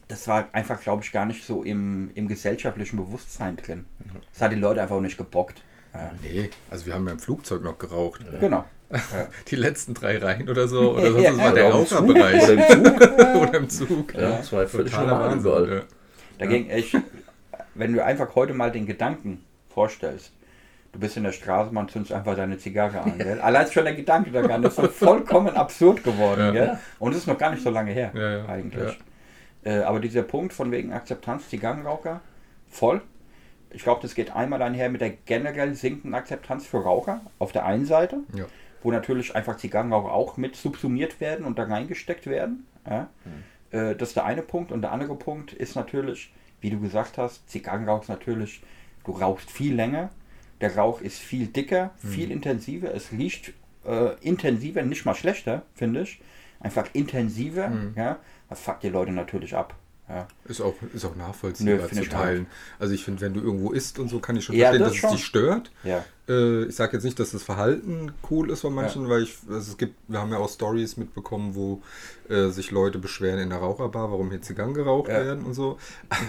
[0.09, 3.85] das war einfach, glaube ich, gar nicht so im, im gesellschaftlichen Bewusstsein drin.
[4.33, 5.62] Das hat die Leute einfach auch nicht gebockt.
[5.92, 6.11] Ja.
[6.22, 8.20] Nee, also wir haben ja im Flugzeug noch geraucht.
[8.40, 8.64] Genau.
[9.49, 10.92] Die letzten drei Reihen oder so.
[10.96, 11.99] Oder sonst Ja, was war der oder im Zug.
[12.01, 12.42] Raucherbereich.
[12.49, 13.42] Oder im Zug.
[13.42, 14.14] oder im Zug.
[14.14, 15.68] Ja, das war völlig Totaler Wahnsinn, überall.
[15.77, 15.83] ja.
[16.38, 16.96] Dagegen, ich,
[17.75, 20.33] wenn du einfach heute mal den Gedanken vorstellst,
[20.92, 23.18] du bist in der Straßenbahn, zündest einfach deine Zigarre an.
[23.18, 23.40] Gell?
[23.42, 26.40] Allein schon der Gedanke daran, das ist vollkommen absurd geworden.
[26.46, 26.51] Ja.
[26.53, 26.79] Gell?
[26.99, 28.99] Und es ist noch gar nicht so lange her, Ja, ja, eigentlich.
[29.64, 32.20] Äh, aber dieser Punkt von wegen Akzeptanz, Zigarrenraucher,
[32.70, 33.01] voll.
[33.70, 37.66] Ich glaube, das geht einmal einher mit der generell sinkenden Akzeptanz für Raucher auf der
[37.66, 38.44] einen Seite, Ja.
[38.83, 42.67] Wo natürlich einfach Zigarrenraucher auch mit subsumiert werden und da reingesteckt werden.
[42.89, 43.09] Ja?
[43.71, 44.73] Äh, das ist der eine Punkt.
[44.73, 48.62] Und der andere Punkt ist natürlich, wie du gesagt hast, Zigarrenrauch ist natürlich,
[49.05, 50.11] du rauchst viel länger,
[50.61, 53.53] der Rauch ist viel dicker, viel intensiver, es riecht
[53.85, 56.21] äh, intensiver, nicht mal schlechter, finde ich.
[56.61, 58.19] Einfach intensiver, ja.
[58.49, 59.75] Das fuckt die Leute natürlich ab.
[60.09, 60.29] Ja.
[60.45, 62.47] Ist auch, ist auch nachvollziehbar Nö, zu ich auch teilen.
[62.79, 64.92] Also ich finde, wenn du irgendwo isst und so, kann ich schon Ja, verstehen, das
[64.92, 65.11] dass schon.
[65.11, 65.73] es dich stört.
[65.83, 66.05] Ja.
[66.29, 69.73] Äh, ich sage jetzt nicht, dass das Verhalten cool ist von manchen, weil ich, also
[69.73, 71.83] es gibt, wir haben ja auch Stories mitbekommen, wo
[72.29, 75.77] äh, sich Leute beschweren in der Raucherbar, warum hier Zigarren geraucht werden und so.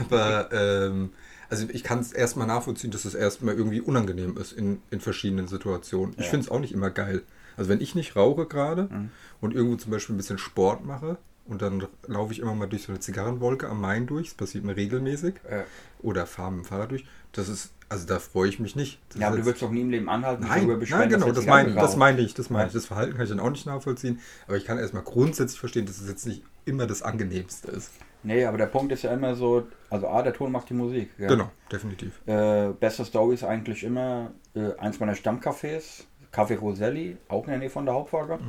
[0.10, 1.12] Aber ähm,
[1.50, 5.48] also ich kann es erstmal nachvollziehen, dass es erstmal irgendwie unangenehm ist in, in verschiedenen
[5.48, 6.16] Situationen.
[6.18, 7.22] Ich finde es auch nicht immer geil.
[7.56, 9.10] Also wenn ich nicht rauche gerade Mhm.
[9.42, 12.84] und irgendwo zum Beispiel ein bisschen Sport mache und dann laufe ich immer mal durch
[12.84, 15.64] so eine Zigarrenwolke am Main durch, das passiert mir regelmäßig, Ja.
[16.02, 19.00] oder fahre mit dem Fahrrad durch, das ist, also da freue ich mich nicht.
[19.10, 21.74] Das Ja, aber du würdest doch nie im Leben anhalten Nein, nein, genau, das meine
[21.74, 22.68] das meine ich, das meine Ja.
[22.68, 22.74] ich.
[22.74, 26.00] Das Verhalten kann ich dann auch nicht nachvollziehen, aber ich kann erstmal grundsätzlich verstehen, dass
[26.00, 27.92] es jetzt nicht immer das angenehmste ist.
[28.24, 31.12] Nee, aber der Punkt ist ja immer so, also A, der Ton macht die Musik.
[31.18, 31.28] Ja.
[31.30, 32.20] Genau, definitiv.
[32.26, 37.60] Äh, beste Story ist eigentlich immer äh, eins meiner Stammcafés, Café Roselli, auch in der
[37.60, 38.40] Nähe von der Hauptwaage.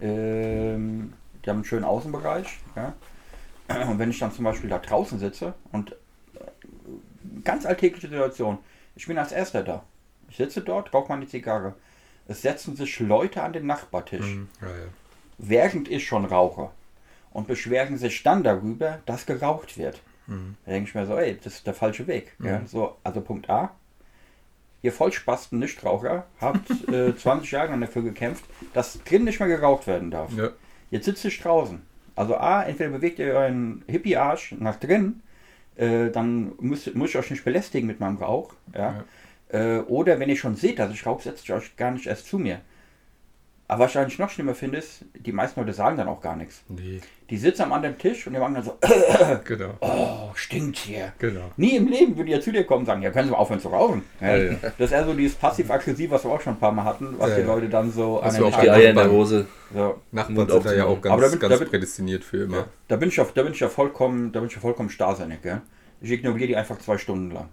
[0.00, 1.12] Ähm,
[1.44, 2.46] die haben einen schönen Außenbereich.
[2.76, 2.94] Ja?
[3.88, 5.96] Und wenn ich dann zum Beispiel da draußen sitze und äh,
[7.44, 8.58] ganz alltägliche Situation,
[8.96, 9.84] ich bin als Erster da.
[10.28, 11.74] Ich sitze dort, rauche meine Zigarre.
[12.26, 14.74] Es setzen sich Leute an den Nachbartisch, Ja, ja.
[15.38, 16.70] während ich schon rauche.
[17.32, 20.00] Und beschweren sich dann darüber, dass geraucht wird.
[20.26, 22.32] Da denke ich mir so, ey, das ist der falsche Weg.
[22.38, 23.72] Ja, so, also Punkt A.
[24.82, 29.86] Ihr Vollspasten Nichtraucher habt äh, 20 Jahre lang dafür gekämpft, dass drin nicht mehr geraucht
[29.86, 30.32] werden darf.
[30.32, 30.50] ja.
[30.94, 31.82] Jetzt sitzt ich draußen.
[32.14, 35.22] Also A, entweder bewegt ihr euren Hippie-Arsch nach drin,
[35.74, 38.54] äh, dann müsst, muss ich euch nicht belästigen mit meinem Rauch.
[38.72, 39.02] Ja?
[39.48, 42.28] Äh, oder wenn ihr schon seht, dass ich rauche, setzt ich euch gar nicht erst
[42.28, 42.60] zu mir.
[43.66, 46.36] Aber was ich eigentlich noch schlimmer finde, ist, die meisten Leute sagen dann auch gar
[46.36, 46.62] nichts.
[46.68, 47.00] Nee,
[47.30, 48.76] Die sitzen am anderen Tisch und die machen dann so,
[49.44, 49.70] genau.
[49.80, 51.14] oh, stinkt hier.
[51.18, 51.50] Genau.
[51.56, 53.60] Nie im Leben würde ihr zu dir kommen und sagen, ja, können Sie mal aufhören
[53.60, 54.02] zu rauchen.
[54.20, 54.58] Ja, Ja, ja.
[54.76, 57.30] Das ist eher so dieses passiv-aggressiv, was wir auch schon ein paar Mal hatten, was
[57.30, 57.46] Ja, die ja.
[57.46, 59.10] Leute dann so an den auch Die Eier in der.
[59.10, 59.46] Hose.
[59.72, 59.98] so.
[60.12, 62.66] Nachbarn sind da ja auch ganz, Aber da bin- da ganz bin- prädestiniert für immer.
[62.88, 65.40] Da bin ich ja, da bin ich ja vollkommen, da bin ich ja vollkommen starrsinnig,
[65.40, 65.62] gell?
[66.02, 67.48] Ich ignoriere die einfach zwei Stunden lang.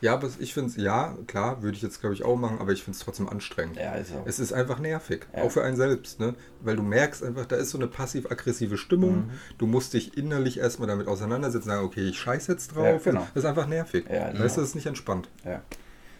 [0.00, 2.72] Ja, aber ich finde es, ja, klar, würde ich jetzt glaube ich auch machen, aber
[2.72, 3.76] ich finde es trotzdem anstrengend.
[3.76, 4.22] Ja, ist so.
[4.24, 5.42] Es ist einfach nervig, Ja.
[5.42, 6.34] auch für einen selbst, ne?
[6.62, 9.26] Weil du merkst einfach, da ist so eine passiv-aggressive Stimmung.
[9.26, 9.30] Mhm.
[9.58, 12.84] Du musst dich innerlich erstmal damit auseinandersetzen, sagen, okay, ich scheiß jetzt drauf.
[12.84, 13.26] Ja, genau.
[13.34, 14.06] Das ist einfach nervig.
[14.08, 14.38] Ja, weißt genau.
[14.38, 15.28] du, das ist nicht entspannt.
[15.44, 15.60] Ja.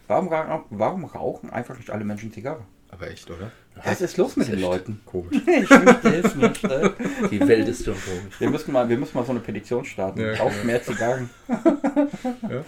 [0.07, 0.29] Warum,
[0.69, 2.65] warum rauchen einfach nicht alle Menschen Zigarre?
[2.89, 3.51] Aber echt, oder?
[3.85, 4.99] Was ist los mit den Leuten?
[5.05, 5.41] Komisch.
[5.47, 6.63] Ich verstehe nicht.
[6.65, 6.89] ey.
[7.31, 8.39] Die Welt ist schon komisch.
[8.39, 10.19] Wir müssen mal, wir müssen mal so eine Petition starten.
[10.19, 11.29] Ja, Raucht mehr Zigarren.
[11.47, 12.63] Ja.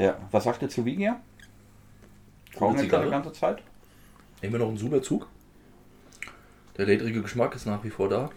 [0.00, 1.20] Ja, was sagt ihr zu Vigia?
[2.60, 3.04] Rauchen wir Zigarre?
[3.04, 3.62] die ganze Zeit?
[4.40, 5.26] Immer noch ein super Zug.
[6.78, 8.30] Der ledrige Geschmack ist nach wie vor da.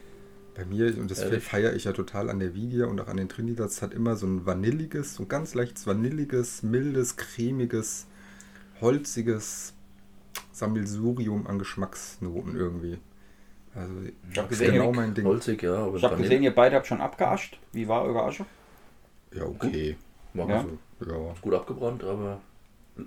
[0.56, 1.43] Bei mir, und das Ehrlich?
[1.43, 4.28] feiere ich ja total an der Vigia und auch an den Trinidads, hat immer so
[4.28, 8.06] ein vanilliges, so ein ganz leichtes vanilliges, mildes, cremiges,
[8.82, 9.73] holziges
[10.52, 12.99] Sammelsurium an Geschmacksnoten irgendwie.
[13.73, 13.93] Also,
[14.32, 15.26] Ich hab das ist gesehen, genau mein Ding.
[15.26, 17.60] Holzig, ja, aber Ich habe gesehen, ihr beide habt schon abgeascht.
[17.71, 18.45] Wie war eure Asche?
[19.34, 19.97] Ja, okay.
[20.34, 20.62] War Ja.
[20.62, 20.80] gut.
[21.08, 21.34] Ja.
[21.42, 22.39] gut abgebrannt, aber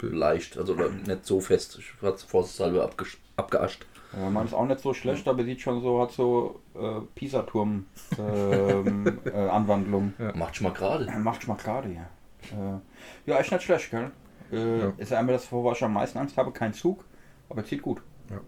[0.01, 0.57] leicht.
[0.59, 1.79] Also nicht so fest.
[1.79, 2.91] Ich hatte vorsichtshalber
[3.37, 3.87] abgeascht.
[4.17, 9.19] Ja, man ist auch nicht so schlecht, aber sieht schon so, hat so äh, Pisa-Turm-Anwandlung.
[9.27, 10.15] äh, Anwandlung.
[10.35, 11.11] Macht schon mal gerade.
[11.19, 12.07] Macht schon mal gerade hier.
[12.53, 14.11] Äh, ja, ist nicht schlecht, gell?
[14.53, 14.93] Äh, Ja.
[14.97, 17.05] Ist einmal das, wovor ich am meisten Angst habe, kein Zug,
[17.49, 18.01] aber zieht gut.
[18.31, 18.41] Ja.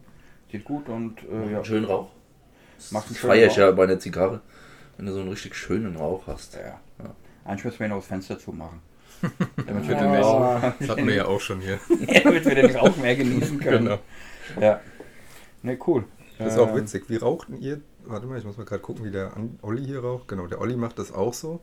[0.50, 1.64] Zieht gut und äh, ja.
[1.64, 2.10] Schönen Rauch.
[2.90, 3.58] Macht einen Das schönen feiere ich Rauch.
[3.58, 4.40] ja bei einer Zigarre.
[4.96, 6.54] Wenn du so einen richtig schönen Rauch hast.
[6.54, 6.80] ja.
[7.44, 8.80] Eigentlich müssen wir ihn aufs Fenster zumachen.
[9.66, 11.78] Damit wir, den Rauch, Das hatten wir ja auch schon hier.
[12.24, 13.84] damit wir den Rauch mehr genießen können.
[13.86, 13.98] Genau.
[14.60, 14.80] Ja.
[15.62, 16.04] Ne, cool.
[16.38, 17.04] Das ist auch Ähm, witzig.
[17.08, 17.80] Wie rauchten ihr?
[18.06, 20.28] Warte mal, ich muss mal gerade gucken, wie der Olli hier raucht.
[20.28, 21.60] Genau, der Olli macht das auch so.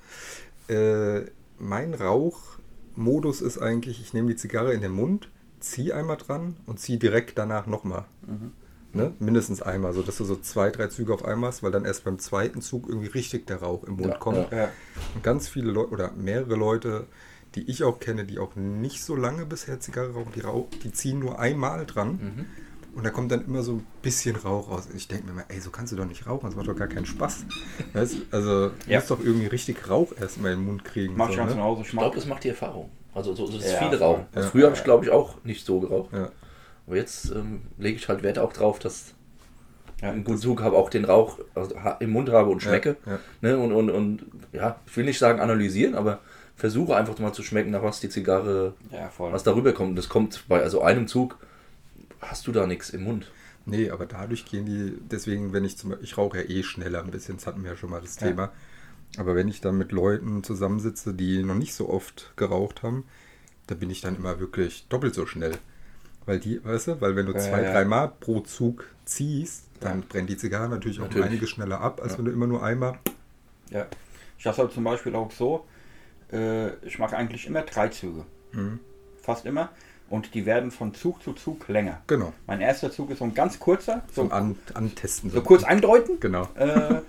[0.68, 1.22] Äh,
[1.58, 6.80] mein Rauchmodus ist eigentlich, ich nehme die Zigarre in den Mund, ziehe einmal dran und
[6.80, 8.06] ziehe direkt danach nochmal.
[8.94, 9.14] Ne?
[9.20, 12.04] Mindestens einmal, so dass du so zwei, drei Züge auf einmal hast, weil dann erst
[12.04, 14.52] beim zweiten Zug irgendwie richtig der Rauch im Mund Ja, kommt.
[14.52, 14.70] Ja.
[15.16, 17.08] Und ganz viele Leute oder mehrere Leute,
[17.56, 20.92] die ich auch kenne, die auch nicht so lange bisher Zigarre rauchen, die, rauch, die
[20.92, 22.46] ziehen nur einmal dran Mhm.
[22.98, 24.88] und da kommt dann immer so ein bisschen Rauch raus.
[24.96, 26.88] Ich denke mir mal, ey, so kannst du doch nicht rauchen, das macht doch gar
[26.88, 27.46] keinen Spaß.
[27.94, 28.18] Weißt?
[28.32, 28.98] Also, du Ja.
[29.00, 31.14] musst doch irgendwie richtig Rauch erstmal in den Mund kriegen.
[31.18, 31.56] Mach ich so, ganz ne?
[31.58, 31.82] genauso.
[31.82, 32.90] Ich glaube, das macht die Erfahrung.
[33.14, 34.00] Also so, so das Ja, viele.
[34.00, 34.26] Rauchen.
[34.36, 34.42] Ja.
[34.44, 36.12] früher habe ich, glaube ich, auch nicht so geraucht.
[36.14, 36.30] Ja.
[36.88, 39.14] Aber jetzt ähm, lege ich halt Wert auch drauf, dass
[40.02, 42.98] Ja, einen guten Zug habe, auch den Rauch also, im Mund habe und schmecke.
[43.06, 43.20] Ja, ja.
[43.40, 43.58] Ne?
[43.58, 46.20] Und, und, und ja, ich will nicht sagen analysieren, aber
[46.56, 49.32] versuche einfach mal zu schmecken, nach was die Zigarre, Ja, voll.
[49.34, 49.98] was darüber kommt.
[49.98, 51.38] Das kommt bei also einem Zug,
[52.22, 53.32] hast du da nichts im Mund.
[53.66, 57.04] Nee, aber dadurch gehen die, deswegen, wenn ich zum Beispiel, ich rauche ja eh schneller
[57.04, 58.28] ein bisschen, das hatten wir ja schon mal das Ja.
[58.28, 58.52] Thema.
[59.18, 63.06] Aber wenn ich dann mit Leuten zusammensitze, die noch nicht so oft geraucht haben,
[63.68, 65.54] da bin ich dann immer wirklich doppelt so schnell.
[66.26, 67.72] Weil die, weißt du, weil wenn du Ja, zwei, ja.
[67.72, 72.14] dreimal pro Zug ziehst, dann brennt die Zigarre natürlich, auch um einiges schneller ab, als
[72.14, 72.18] Ja.
[72.20, 73.00] wenn du immer nur einmal.
[73.70, 73.86] Ja.
[74.38, 75.66] Ich habe halt zum Beispiel auch so,
[76.36, 78.26] äh, ich mache eigentlich immer drei Züge.
[78.52, 78.80] Mhm.
[79.22, 79.70] Fast immer.
[80.10, 82.02] Und die werden von Zug zu Zug länger.
[82.08, 82.32] Genau.
[82.46, 85.32] Mein erster Zug ist so ein ganz kurzer, so, Zum An Antesten.
[85.32, 86.20] so kurz eindeuten.
[86.20, 86.48] Genau.
[86.56, 87.02] äh,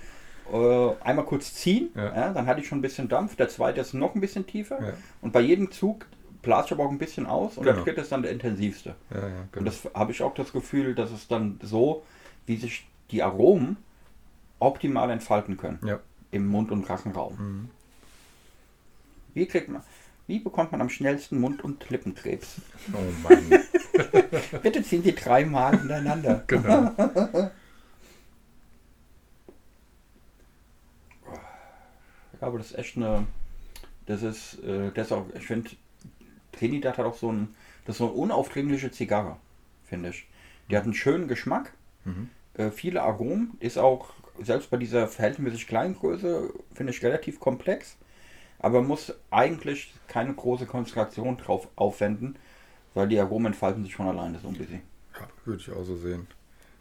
[0.53, 2.05] äh, einmal kurz ziehen, Ja.
[2.15, 2.33] ja.
[2.33, 3.37] dann hatte ich schon ein bisschen Dampf.
[3.37, 4.81] Der zweite ist noch ein bisschen tiefer.
[4.83, 4.93] Ja.
[5.21, 6.07] Und bei jedem Zug
[6.41, 7.59] blase ich aber auch ein bisschen aus.
[7.59, 7.77] Und Genau.
[7.77, 8.95] der dritte ist dann der intensivste.
[9.13, 9.65] Ja, Und genau.
[9.67, 12.03] das habe ich auch das Gefühl, dass es dann so,
[12.47, 13.77] wie sich die Aromen
[14.59, 15.81] optimal entfalten können
[16.31, 17.37] im Mund- und Rachenraum.
[17.39, 17.71] Mhm.
[19.37, 19.83] Wie kriegt man,
[20.27, 22.57] wie bekommt man am schnellsten Mund- und Lippenkrebs?
[22.95, 23.51] Oh Mann.
[24.63, 26.43] Bitte ziehen Sie dreimal hintereinander.
[26.47, 26.91] genau.
[32.41, 33.27] Ja, aber das ist echt eine.
[34.07, 35.71] Das ist, äh, das ist auch, ich finde,
[36.53, 37.49] Trinidad hat auch so ein,
[37.85, 39.37] das ist so eine unaufdringliche Zigarre,
[39.85, 40.27] finde ich.
[40.71, 41.73] Die hat einen schönen Geschmack,
[42.05, 42.31] Mhm.
[42.55, 47.97] äh, viele Aromen, ist auch, selbst bei dieser verhältnismäßig kleinen Größe, finde ich relativ komplex,
[48.59, 52.37] aber muss eigentlich keine große Konzentration drauf aufwenden,
[52.95, 54.83] weil die Aromen entfalten sich von alleine so ein bisschen.
[55.15, 56.27] Ja, würde ich auch so sehen.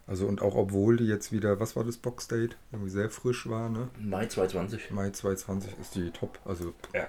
[0.06, 2.56] Also und auch obwohl die jetzt wieder, was war das Box Date?
[2.70, 3.88] Irgendwie sehr frisch war, ne?
[3.98, 4.90] Mai 2020.
[4.92, 6.38] Mai 2020 ist die top.
[6.44, 7.08] Also Ja.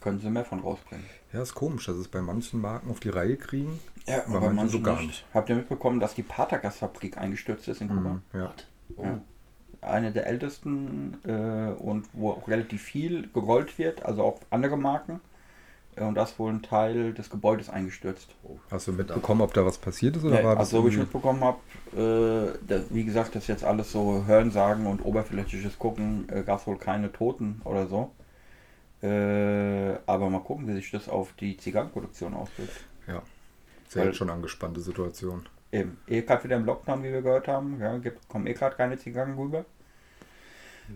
[0.00, 1.04] Können sie mehr von rausbringen.
[1.32, 3.78] ja, ist komisch, dass es bei manchen Marken auf die Reihe kriegen.
[4.06, 5.26] Ja, aber manche so gar nicht.
[5.34, 8.00] Habt ihr mitbekommen, dass die Patagas-Fabrik eingestürzt ist in Kuba?
[8.14, 8.54] Mhm, ja.
[8.96, 9.04] Oh.
[9.04, 9.20] Ja.
[9.82, 15.20] Eine der ältesten äh, und wo auch relativ viel gerollt wird, also auch andere Marken.
[15.96, 18.34] Äh, Und da ist wohl ein Teil des Gebäudes eingestürzt.
[18.70, 20.90] Hast du mitbekommen, ob da was passiert ist oder Nee, war das also, so wie
[20.90, 21.58] ich mitbekommen habe,
[21.96, 26.66] äh, wie gesagt, das ist jetzt alles so Hörensagen und oberflächliches Gucken, äh, gab es
[26.66, 28.10] wohl keine Toten oder so.
[29.02, 32.84] Äh, aber mal gucken, wie sich das auf die Zigarrenproduktion auswirkt.
[33.06, 33.22] Ja.
[33.94, 35.46] Jetzt schon angespannte Situation.
[35.72, 38.76] Eben, eh gerade wieder im Lockdown, wie wir gehört haben, ja, gibt, kommen eh gerade
[38.76, 39.64] keine Zigarren rüber.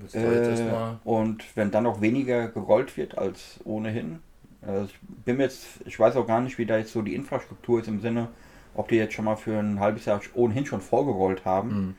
[0.02, 4.20] Jetzt jetzt Äh, und wenn dann noch weniger gerollt wird als ohnehin,
[4.66, 7.80] äh, ich bin jetzt, ich weiß auch gar nicht, wie da jetzt so die Infrastruktur
[7.80, 8.28] ist im Sinne,
[8.74, 11.96] ob die jetzt schon mal für ein halbes Jahr ohnehin schon vorgerollt haben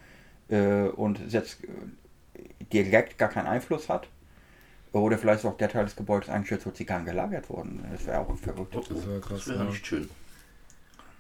[0.49, 0.55] Mhm.
[0.55, 1.67] äh, und es jetzt äh,
[2.73, 4.09] direkt gar keinen Einfluss hat.
[4.91, 7.83] Oder vielleicht ist auch der Teil des Gebäudes eingeschätzt, wo Zigarren gelagert wurden.
[7.91, 8.75] Das wäre auch verrückt.
[8.75, 9.39] Das wäre krass.
[9.39, 9.65] das wäre ja.
[9.65, 10.09] nicht schön.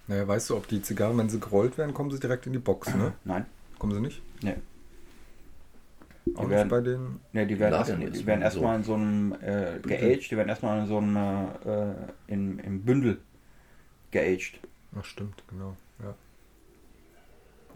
[0.07, 2.59] Naja, weißt du, ob die Zigarren, wenn sie gerollt werden, kommen sie direkt in die
[2.59, 3.13] Box, ne?
[3.23, 3.45] Nein,
[3.79, 4.21] Kommen sie nicht?
[4.41, 4.55] nee.
[6.35, 7.19] Auch nicht werden- bei den.
[7.33, 8.45] Ne, die werden erst- die werden so.
[8.45, 11.15] erstmal in so einem äh, geaged, die werden erstmal in so einem
[11.65, 11.93] äh,
[12.33, 13.19] in, im Bündel
[14.11, 14.59] geaged.
[14.99, 15.75] Ach stimmt, genau.
[16.01, 16.15] Ja.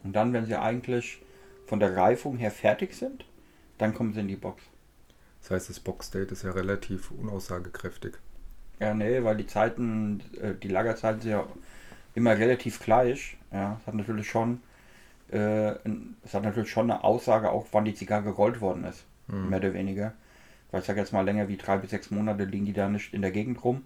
[0.03, 1.21] Und dann, wenn sie eigentlich
[1.67, 3.23] von der Reifung her fertig sind,
[3.77, 4.63] dann kommen sie in die Box.
[5.41, 8.13] Das heißt, das Box Date ist ja relativ unaussagekräftig.
[8.79, 11.45] Ja, nee, weil die Zeiten, äh, die Lagerzeiten sind ja
[12.15, 13.37] immer relativ gleich.
[13.51, 14.61] Ja, es hat natürlich schon,
[15.31, 15.73] äh,
[16.23, 19.49] es hat natürlich schon eine Aussage, auch wann die Zigarre gerollt worden ist, Hm.
[19.49, 20.13] mehr oder weniger.
[20.71, 23.13] Weil ich sag jetzt mal länger wie drei bis sechs Monate liegen die da nicht
[23.13, 23.83] in der Gegend rum.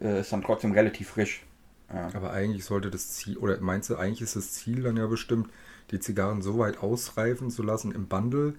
[0.00, 1.44] Äh, ist dann trotzdem relativ frisch.
[1.92, 2.08] Ja.
[2.14, 5.50] Aber eigentlich sollte das Ziel, oder meinst du, eigentlich ist das Ziel dann ja bestimmt,
[5.90, 8.54] die Zigarren so weit ausreifen zu lassen im Bundle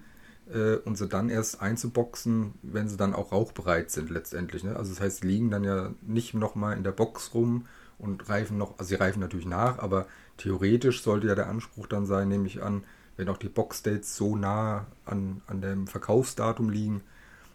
[0.52, 4.62] äh, und sie dann erst einzuboxen, wenn sie dann auch rauchbereit sind letztendlich.
[4.62, 4.76] Ne?
[4.76, 7.66] Also das heißt, sie liegen dann ja nicht nochmal in der Box rum
[7.98, 12.06] und reifen noch, also sie reifen natürlich nach, aber theoretisch sollte ja der Anspruch dann
[12.06, 12.84] sein, nehme ich an,
[13.16, 17.02] wenn auch die Box-Dates so nah an, an dem Verkaufsdatum liegen,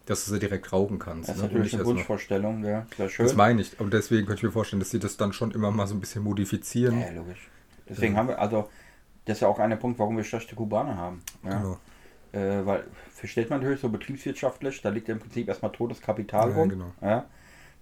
[0.06, 1.28] dass du sie direkt rauchen kannst.
[1.28, 1.48] Das ist ne?
[1.48, 2.86] Natürlich eine Wunschvorstellung, ja.
[2.96, 3.26] Sehr schön.
[3.26, 3.78] Das meine ich.
[3.78, 6.00] Und deswegen könnte ich mir vorstellen, dass sie das dann schon immer mal so ein
[6.00, 7.00] bisschen modifizieren.
[7.00, 7.48] Ja, logisch.
[7.88, 8.68] Deswegen haben wir, also,
[9.24, 11.22] das ist ja auch einer Punkt, warum wir schlechte Kubaner haben.
[11.44, 11.58] Ja.
[11.58, 11.78] Genau.
[12.32, 16.50] Äh, weil, versteht man natürlich so betriebswirtschaftlich, da liegt ja im Prinzip erstmal totes Kapital
[16.50, 16.68] Ja, rum.
[16.68, 16.92] genau.
[17.00, 17.26] Ja.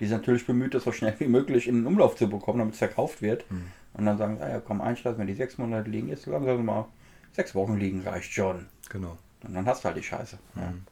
[0.01, 2.75] Die sind natürlich bemüht, das so schnell wie möglich in den Umlauf zu bekommen, damit
[2.75, 3.45] es verkauft wird.
[3.51, 3.65] Hm.
[3.95, 6.47] Und dann sagen sie, ah ja, komm, einschlafen, wenn die sechs Monate liegen, jetzt lassen
[6.47, 6.87] wir mal
[7.33, 8.67] sechs Wochen liegen, reicht schon.
[8.91, 9.19] Genau.
[9.45, 10.39] Und dann hast du halt die Scheiße.
[10.57, 10.71] Ja.
[10.71, 10.83] Mhm.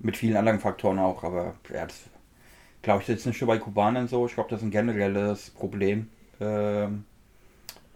[0.00, 2.00] Mit vielen anderen Faktoren auch, aber ja, das
[2.82, 4.26] glaube ich jetzt nicht nur bei Kubanern so.
[4.26, 6.08] Ich glaube, das ist ein generelles Problem
[6.40, 7.04] ähm,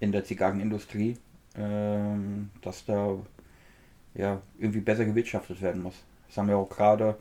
[0.00, 1.18] in der Zigarrenindustrie,
[1.56, 3.16] ähm, dass da
[4.14, 5.94] ja irgendwie besser gewirtschaftet werden muss.
[6.28, 7.18] Das haben wir auch gerade,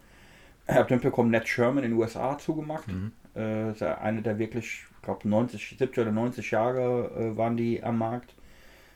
[0.75, 2.87] habt ihr mitbekommen, Ned Sherman in den USA zugemacht.
[2.87, 3.11] Mhm.
[3.35, 7.55] Äh, ist ja eine der wirklich, ich glaube 90, 70 oder 90 Jahre äh, waren
[7.57, 8.33] die am Markt.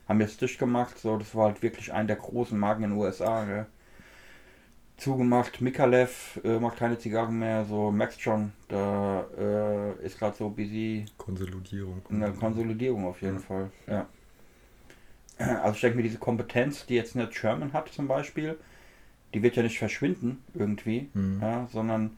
[0.09, 2.99] Haben jetzt dicht gemacht, so das war halt wirklich eine der großen Marken in den
[2.99, 3.45] USA.
[3.45, 3.65] Gell.
[4.97, 10.49] Zugemacht, Mikalev äh, macht keine Zigarren mehr, so Max John, da äh, ist gerade so
[10.49, 12.01] busy Konsolidierung.
[12.09, 13.41] in der Konsolidierung auf jeden Ja.
[13.41, 14.05] Fall, ja.
[15.63, 18.59] Also ich denke mir, diese Kompetenz, die jetzt eine Sherman hat zum Beispiel,
[19.33, 21.39] die wird ja nicht verschwinden irgendwie, Mhm.
[21.41, 22.11] ja, sondern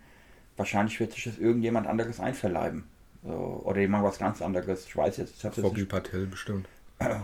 [0.58, 2.84] wahrscheinlich wird sich das irgendjemand anderes einverleiben.
[3.24, 4.86] So, oder jemand was ganz anderes.
[4.86, 6.68] Ich weiß jetzt, ich hab's nicht, Patel bestimmt.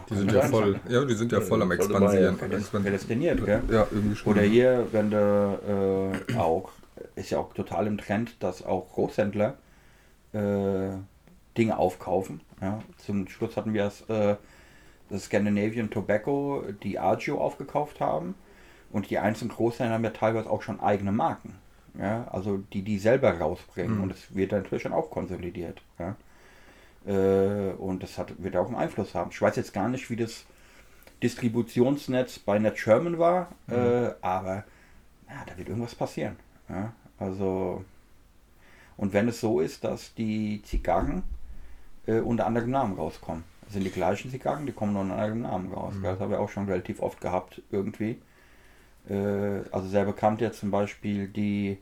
[0.10, 2.38] Die sind ja voll, ja, die sind ja voll am Voll dabei, expandieren.
[2.52, 2.58] ja.
[2.58, 3.62] Expan- Prädestiniert, gell?
[3.72, 4.34] Ja, irgendwie schon.
[4.34, 6.72] Oder hier, wenn du äh, auch,
[7.16, 9.58] ist ja auch total im Trend, dass auch Großhändler
[10.34, 10.90] äh,
[11.58, 12.42] Dinge aufkaufen.
[12.62, 12.82] Ja.
[12.98, 14.36] Zum Schluss hatten wir das, äh,
[15.10, 18.36] das Scandinavian Tobacco, die Agio aufgekauft haben.
[18.92, 21.56] Und die einzelnen Großhändler haben ja teilweise auch schon eigene Marken.
[21.98, 23.98] Ja, also die die selber rausbringen.
[23.98, 24.04] Mhm.
[24.04, 25.82] Und es wird dann natürlich dann auch konsolidiert.
[25.98, 26.16] Ja.
[27.06, 29.32] Äh, und das hat, wird auch einen Einfluss haben.
[29.32, 30.46] Ich weiß jetzt gar nicht, wie das
[31.22, 34.64] Distributionsnetz bei Net Sherman war, äh, aber
[35.28, 36.38] ja, da wird irgendwas passieren.
[36.70, 36.94] Ja?
[37.18, 37.84] Also,
[38.96, 41.24] und wenn es so ist, dass die Zigarren
[42.06, 43.44] äh, unter anderem Namen rauskommen.
[43.64, 45.94] Das sind die gleichen Zigarren, die kommen nur unter anderem Namen raus.
[46.02, 46.12] gell?
[46.12, 48.20] Das haben wir auch schon relativ oft gehabt, irgendwie.
[49.10, 51.78] Äh, also sehr bekannt jetzt zum Beispiel die,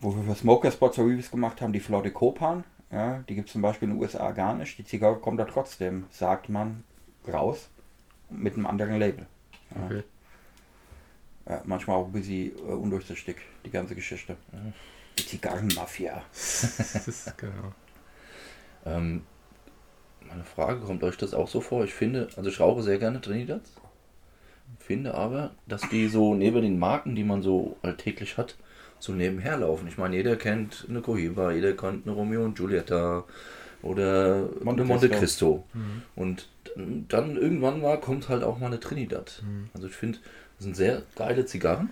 [0.00, 2.64] wo wir für Smoker Spots Reviews gemacht haben, die Flotte Copan.
[2.90, 4.78] Ja, die gibt es zum Beispiel in den USA gar nicht.
[4.78, 6.84] Die Zigarre kommt da trotzdem, sagt man,
[7.26, 7.68] raus
[8.30, 9.26] mit einem anderen Label.
[9.74, 9.84] Ja.
[9.84, 10.02] Okay.
[11.48, 14.36] Ja, manchmal auch ein bisschen äh, undurchsichtig, die ganze Geschichte.
[15.18, 16.22] Die Zigarrenmafia.
[17.36, 17.72] Genau.
[18.86, 19.24] Ähm,
[20.20, 21.84] meine Frage, kommt euch das auch so vor?
[21.84, 23.72] Ich finde, also ich rauche sehr gerne Trinidads.
[24.78, 28.56] Finde aber, dass die so neben den Marken, die man so alltäglich hat,
[28.98, 29.88] so nebenher laufen.
[29.88, 33.24] Ich meine, jeder kennt eine Cohiba, jeder kennt eine Romeo und Giulietta
[33.82, 35.64] oder Monte eine Monte Cristo.
[35.64, 35.64] Cristo.
[36.16, 36.48] Und
[37.08, 39.42] dann, irgendwann mal kommt halt auch mal eine Trinidad.
[39.74, 40.18] Also ich finde,
[40.58, 41.90] das sind sehr geile Zigarren.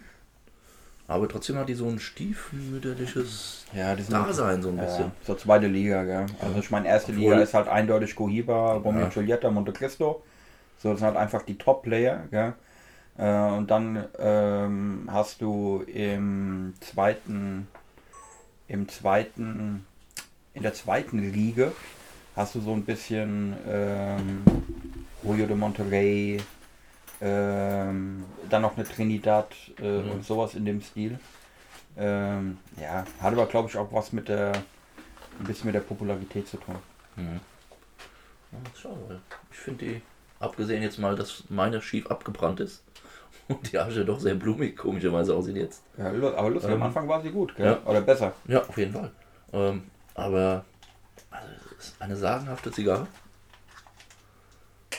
[1.09, 5.05] Aber trotzdem hat die so ein stiefmütterliches Ja, Dasein so ein bisschen.
[5.07, 6.27] Ja, so zweite Liga, gell?
[6.41, 9.05] Also ich meine, erste Obwohl- Liga ist halt eindeutig Cohiba, Romeo Ja.
[9.07, 10.23] und Giulietta, Monte Cristo.
[10.83, 12.55] So, das sind halt einfach die Top-Player, gell?
[13.17, 17.69] Äh, und dann ähm, hast du im zweiten,
[18.67, 19.87] im zweiten,
[20.55, 21.71] in der zweiten Liga
[22.35, 24.43] hast du so ein bisschen ähm,
[25.23, 26.41] Rio de Monterrey,
[27.21, 30.11] ähm, dann noch eine Trinidad äh, Mhm.
[30.11, 31.19] und sowas in dem Stil.
[31.97, 34.53] Ähm, ja, hat aber glaube ich auch was mit der
[35.39, 36.77] ein bisschen mit der Popularität zu tun.
[37.17, 37.41] Mhm.
[38.51, 40.03] Ja, schade, weil ich finde die,
[40.43, 42.83] abgesehen jetzt mal, dass meine schief abgebrannt ist
[43.49, 45.83] und die Asche doch sehr blumig komischerweise aussieht jetzt.
[45.97, 47.67] Ja, aber lustig, am Ähm, Anfang war sie gut, gell?
[47.67, 47.79] ja.
[47.91, 48.33] Oder besser.
[48.47, 49.11] Ja, auf jeden Fall.
[49.53, 50.65] Ähm, aber
[51.31, 53.07] also, es ist eine sagenhafte Zigarre.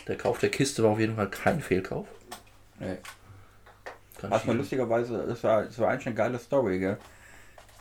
[0.07, 2.07] Der Kauf der Kiste war auf jeden Fall kein Fehlkauf.
[2.79, 2.97] Nee.
[4.21, 6.97] Mir Ihnen- lustigerweise, das war, das war eigentlich eine geile Story, gell?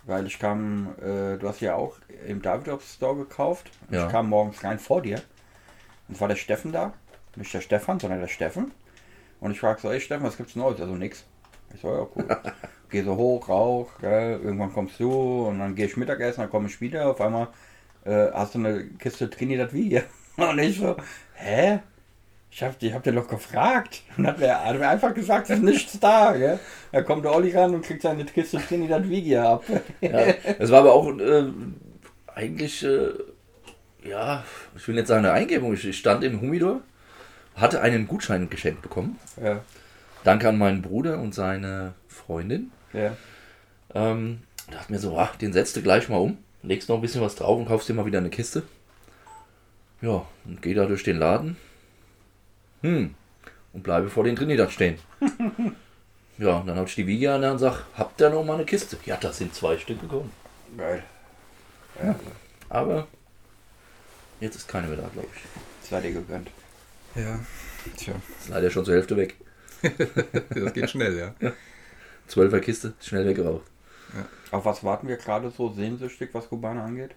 [0.05, 1.96] Weil ich kam, äh, du hast ja auch
[2.27, 3.70] im Davidoff Store gekauft.
[3.90, 4.07] Ja.
[4.07, 5.20] Ich kam morgens rein vor dir.
[6.09, 6.92] Und war der Steffen da.
[7.36, 8.72] Nicht der Stefan, sondern der Steffen.
[9.40, 10.80] Und ich frag so, ey Steffen, was gibt's Neues?
[10.80, 11.24] Also nix.
[11.74, 12.26] Ich so, ja cool.
[12.90, 14.38] Geh so hoch, rauch, gell?
[14.42, 17.10] irgendwann kommst du und dann gehe ich Mittagessen, dann komme ich wieder.
[17.10, 17.48] Auf einmal
[18.04, 20.04] äh, hast du eine Kiste Trinidad wie hier.
[20.36, 20.96] Und ich so,
[21.34, 21.80] hä?
[22.50, 24.02] Ich hab, ich hab den doch gefragt.
[24.16, 26.32] Und hat mir, hat mir einfach gesagt, es ist nichts da.
[26.36, 26.58] Gell?
[26.90, 29.64] Da kommt der Olli ran und kriegt seine Kiste Trinidad Vigia ab.
[30.00, 30.18] Ja,
[30.58, 31.44] es war aber auch äh,
[32.34, 33.12] eigentlich, äh,
[34.04, 34.44] ja,
[34.76, 35.72] ich will nicht sagen eine Eingebung.
[35.72, 36.82] Ich ich stand im Humidor,
[37.56, 39.18] hatte einen Gutschein geschenkt bekommen.
[39.42, 39.60] Ja,
[40.24, 42.70] Danke an meinen Bruder und seine Freundin.
[42.92, 43.16] ja.
[43.94, 47.20] Ähm, dachte mir so, ach, den setzt du gleich mal um, legst noch ein bisschen
[47.20, 48.62] was drauf und kaufst dir mal wieder eine Kiste.
[50.00, 51.56] Ja, und geh da durch den Laden.
[52.82, 53.14] Hm.
[53.74, 54.98] Und bleibe vor den Trinidad stehen.
[56.38, 58.64] ja, und dann hab ich die Wiege an und sag, habt ihr noch mal eine
[58.64, 58.96] Kiste?
[59.04, 60.32] Ja, das sind zwei Stück gekommen.
[60.78, 61.02] Geil.
[62.02, 62.14] Ja,
[62.70, 63.06] Aber
[64.40, 65.88] jetzt ist keine mehr da, glaube ich.
[65.88, 66.48] sei dir gegönnt.
[67.14, 67.38] Ja,
[67.96, 69.37] tja, Ist leider schon zur Hälfte weg.
[70.51, 71.35] das geht schnell, ja.
[72.27, 73.66] Zwölfer Kiste, schnell weggeraucht.
[74.51, 77.14] Auf was warten wir gerade so sehnsüchtig, was Kubaner angeht?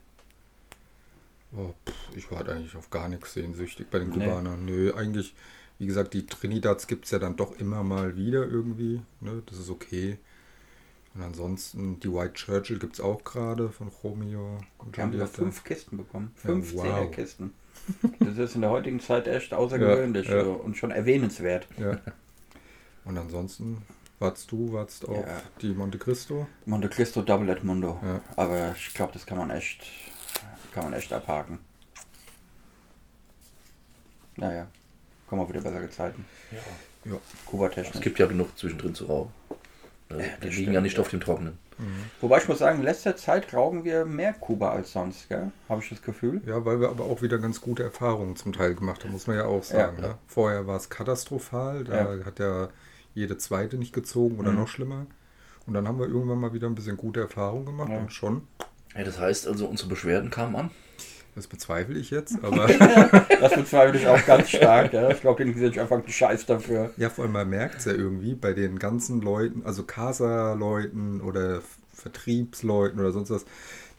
[1.56, 4.26] Oh, pff, ich war halt eigentlich auf gar nichts sehnsüchtig bei den Nee.
[4.26, 4.66] Kubanern.
[4.66, 5.36] Nö, eigentlich,
[5.80, 9.02] wie gesagt, die Trinidads gibt es ja dann doch immer mal wieder irgendwie.
[9.22, 9.44] Ne?
[9.46, 10.18] Das ist okay.
[11.14, 15.64] Und ansonsten, die White Churchill gibt es auch gerade von Romeo und Wir haben fünf
[15.64, 16.34] Kisten bekommen.
[16.36, 16.84] Ja, Fünf wow.
[16.84, 17.54] Zehnerkisten.
[18.20, 20.44] Das ist in der heutigen Zeit echt außergewöhnlich Ja, ja.
[20.44, 21.68] und schon erwähnenswert.
[21.78, 21.98] Ja.
[23.06, 23.84] Und ansonsten,
[24.18, 25.40] wartest du, wartest auf Ja.
[25.62, 26.48] die Monte Cristo?
[26.66, 28.00] Monte Cristo Double Edmundo.
[28.04, 28.20] Ja.
[28.36, 29.84] Aber ich glaube, das kann man echt,
[30.74, 31.60] kann man echt abhaken.
[34.38, 34.68] Naja,
[35.28, 36.26] kommen auch wieder bessere Zeiten.
[36.52, 37.12] Ja.
[37.12, 37.18] Ja.
[37.45, 37.93] Kuba-technisch.
[37.95, 39.32] Es gibt ja genug zwischendrin zu rauchen.
[40.10, 41.58] Also, Ja, die liegen stimmt, ja nicht auf dem Trockenen.
[42.21, 45.51] Wobei ich muss sagen, in letzter Zeit rauchen wir mehr Kuba als sonst, gell?
[45.67, 46.41] Habe ich das Gefühl.
[46.45, 49.36] Ja, weil wir aber auch wieder ganz gute Erfahrungen zum Teil gemacht haben, muss man
[49.36, 49.97] ja auch sagen.
[50.01, 50.07] Ja.
[50.09, 50.15] Ne?
[50.28, 52.26] Vorher war es katastrophal, da Ja.
[52.26, 52.69] hat ja
[53.13, 54.57] jede zweite nicht gezogen oder Mhm.
[54.59, 55.05] noch schlimmer.
[55.67, 57.97] Und dann haben wir irgendwann mal wieder ein bisschen gute Erfahrungen gemacht Ja.
[57.97, 58.47] und schon.
[58.95, 60.71] Ja, das heißt also, unsere Beschwerden kamen an.
[61.36, 64.94] Das bezweifle ich jetzt, aber Das bezweifle ich auch ganz stark.
[64.94, 65.10] Ja.
[65.10, 66.92] Ich glaube, die sind einfach einen Scheiß dafür.
[66.98, 71.62] ja, vor allem man merkt es ja irgendwie bei den ganzen Leuten, also Casa-Leuten oder
[71.94, 73.46] Vertriebsleuten oder sonst was,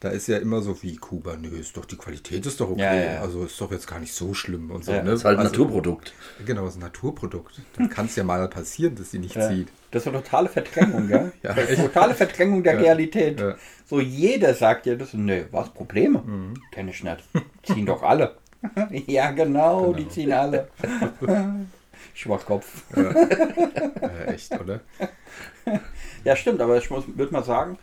[0.01, 2.81] da ist ja immer so wie Kuba, nö, ist doch die Qualität ist doch okay,
[2.83, 3.21] Ja, ja, ja.
[3.23, 4.93] also ist doch jetzt gar nicht so schlimm und so.
[4.93, 5.13] Ja, ne?
[5.13, 6.13] Ist halt ein also, Naturprodukt.
[6.45, 7.61] Genau, ist ein Naturprodukt.
[7.79, 9.49] Da kann es ja mal passieren, dass sie nicht Ja.
[9.49, 9.69] zieht.
[9.91, 11.33] Das ist eine totale Verdrängung, gell?
[11.43, 12.81] Ja, totale Verdrängung der Ja.
[12.81, 13.41] Realität.
[13.41, 13.55] Ja.
[13.87, 15.15] So jeder sagt dir das.
[15.15, 16.19] Nö, was Probleme?
[16.19, 16.55] Mhm.
[16.73, 17.25] Kenn ich nicht.
[17.63, 18.37] Ziehen doch alle.
[19.07, 20.13] ja, genau, die Genau.
[20.15, 20.69] ziehen alle.
[22.15, 22.83] Schwachkopf.
[22.95, 23.13] Ja,
[24.27, 24.81] echt, oder?
[26.25, 27.79] Ja, stimmt, aber ich muss, würde mal sagen,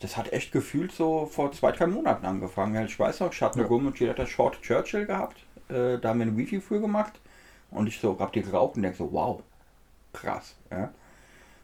[0.00, 2.86] das hat echt gefühlt so vor zwei, drei Monaten angefangen.
[2.86, 3.68] Ich weiß noch, ich hatte eine Ja.
[3.86, 5.36] Und jeder hat das Short Churchill gehabt.
[5.68, 7.20] Äh, da haben wir ein Review für gemacht.
[7.70, 9.42] Und ich so, hab die geraucht und denk so, wow,
[10.12, 10.56] krass.
[10.70, 10.90] Ja.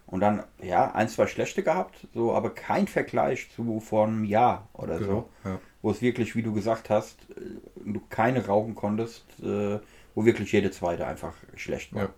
[0.06, 4.68] Und dann, ja, ein, zwei schlechte gehabt, so, aber kein Vergleich zu vor einem Jahr
[4.74, 5.28] oder Genau.
[5.42, 5.48] so.
[5.50, 5.58] Ja.
[5.82, 7.40] Wo es wirklich, wie du gesagt hast, äh,
[7.84, 9.80] du keine rauchen konntest, äh,
[10.14, 12.02] wo wirklich jede zweite einfach schlecht war.
[12.02, 12.08] Ja.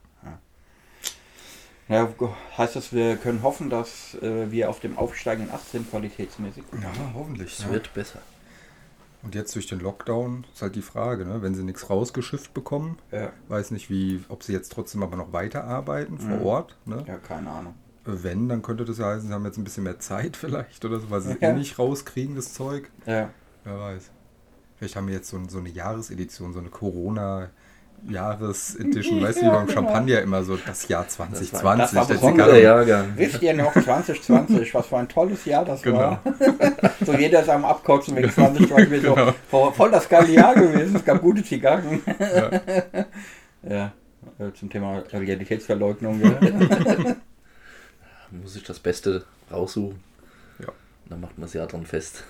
[1.88, 2.08] Ja.
[2.56, 6.64] Heißt das, wir können hoffen, dass äh, wir auf dem aufsteigenden Ast sind, qualitätsmäßig.
[6.82, 7.52] ja, hoffentlich.
[7.58, 7.70] Es Ja.
[7.70, 8.20] wird besser.
[9.22, 11.42] Und jetzt durch den Lockdown ist halt die Frage, ne?
[11.42, 15.32] wenn sie nichts rausgeschifft bekommen, Ja, weiß nicht, wie, ob sie jetzt trotzdem aber noch
[15.32, 16.42] weiterarbeiten vor Mhm.
[16.46, 16.76] Ort.
[16.84, 17.04] Ne?
[17.06, 17.74] ja keine Ahnung.
[18.04, 21.00] Wenn, dann könnte das ja heißen, sie haben jetzt ein bisschen mehr Zeit vielleicht oder
[21.00, 21.50] so, weil sie es Ja.
[21.50, 22.90] eh nicht rauskriegen, das Zeug.
[23.06, 23.30] Ja,
[23.64, 24.10] Wer weiß.
[24.76, 26.68] Vielleicht haben wir jetzt so, so eine Jahresedition, so eine
[28.06, 29.22] Corona-Jahresedition.
[29.22, 29.80] Weißt du, wie Ja, beim genau.
[29.80, 31.50] Champagner immer so das Jahr 2020.
[31.50, 31.84] das war der
[32.14, 33.12] besonders, Zigarren- Ja, Jahrgang.
[33.16, 35.98] wisst ihr noch 2020, was für ein tolles Jahr das Genau.
[35.98, 36.22] war?
[37.04, 38.90] so jeder ist am Abkotzen wegen 2020.
[38.90, 39.26] Wir Genau.
[39.26, 42.00] so, voll, voll das geile Jahr gewesen, es gab gute Zigarren.
[42.18, 43.04] Ja.
[43.68, 43.92] Ja,
[44.38, 46.20] äh, zum Thema Realitätsverleugnung.
[46.22, 47.16] Ja.
[48.30, 49.98] Muss ich das Beste raussuchen.
[50.60, 50.68] Ja.
[51.10, 52.22] Dann macht man das Jahr dran fest.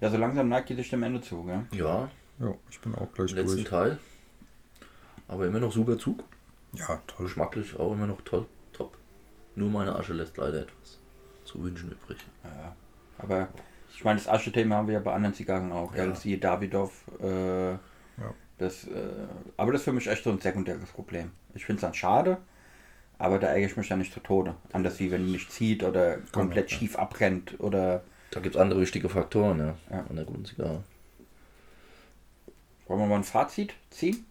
[0.00, 1.42] ja, so langsam neigt die sich dem Ende zu.
[1.42, 1.62] Gell?
[1.72, 2.08] Ja,
[2.40, 3.68] ja, ich bin auch gleich im letzten durch.
[3.68, 3.98] Teil.
[5.28, 6.24] Aber immer noch super Zug.
[6.72, 7.26] Ja, toll.
[7.26, 8.46] Geschmacklich auch immer noch toll.
[8.72, 8.96] Top.
[9.54, 10.98] Nur meine Asche lässt leider etwas
[11.44, 12.18] zu wünschen übrig.
[12.44, 12.74] Ja,
[13.18, 13.48] aber
[13.94, 15.94] ich meine, das Asche-Thema haben wir ja bei anderen Zigarren auch.
[15.94, 16.04] Ja.
[16.04, 16.14] Ja.
[16.14, 17.04] Siehe Davidoff.
[17.20, 17.76] Äh,
[18.60, 18.90] das, äh,
[19.56, 21.30] aber das ist für mich echt so ein sekundäres Problem.
[21.54, 22.36] Ich finde es dann schade,
[23.18, 24.54] aber da ärgere ich mich dann nicht zu Tode.
[24.72, 26.78] Anders wie wenn nicht zieht oder komplett ja.
[26.78, 28.04] schief abbrennt oder.
[28.30, 29.74] Da gibt es andere wichtige Faktoren, ja.
[29.90, 30.04] Ja.
[30.06, 30.84] An der guten Zigarre.
[32.90, 34.26] Wollen wir mal ein Fazit ziehen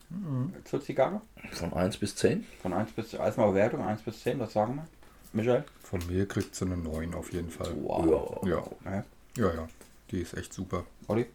[0.65, 1.21] zur Zigarre?
[1.53, 2.45] Von 1 bis 10.
[2.61, 4.85] Von 1 bis erstmal Bewertung, 1 bis 10, was sagen wir?
[5.31, 5.63] Michael?
[5.81, 7.73] Von mir kriegt sie eine 9 auf jeden Fall.
[7.81, 8.41] Wow.
[8.45, 9.03] Ja, Ja.
[9.37, 9.67] ja, ja.
[10.11, 10.83] Die ist echt super.
[11.07, 11.27] Olli?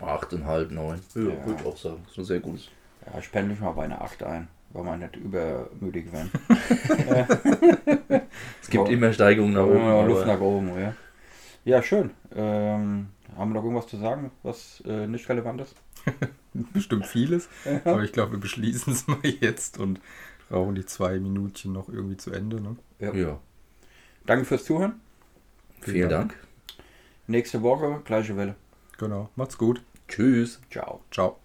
[0.00, 1.00] 8,5, 9.
[1.14, 1.46] Ja, Ja.
[1.46, 2.00] würde ich auch sagen.
[2.02, 2.68] Das ist ein sehr gutes.
[3.06, 6.32] Ja, ich pendel mich mal bei einer 8 ein, weil man nicht übermüdig werden.
[8.60, 8.92] Es gibt So.
[8.92, 9.78] immer Steigerungen nach oben.
[9.78, 10.92] Ja, Luft nach oben, ja.
[11.64, 12.10] Ja, schön.
[12.34, 15.76] Ähm, haben wir noch irgendwas zu sagen, was äh, nicht relevant ist?
[16.72, 17.48] Bestimmt vieles.
[17.84, 20.00] Aber ich glaube, wir beschließen es mal jetzt und
[20.48, 22.60] brauchen die zwei Minütchen noch irgendwie zu Ende.
[22.60, 22.76] Ne?
[23.00, 23.40] ja.
[24.26, 25.00] Danke fürs Zuhören.
[25.80, 26.36] Vielen Dank.
[27.26, 28.56] Nächste Woche, gleiche Welle.
[28.98, 29.30] Genau.
[29.36, 29.82] Macht's gut.
[30.08, 30.60] Tschüss.
[30.70, 31.02] Ciao.
[31.10, 31.38] Ciao.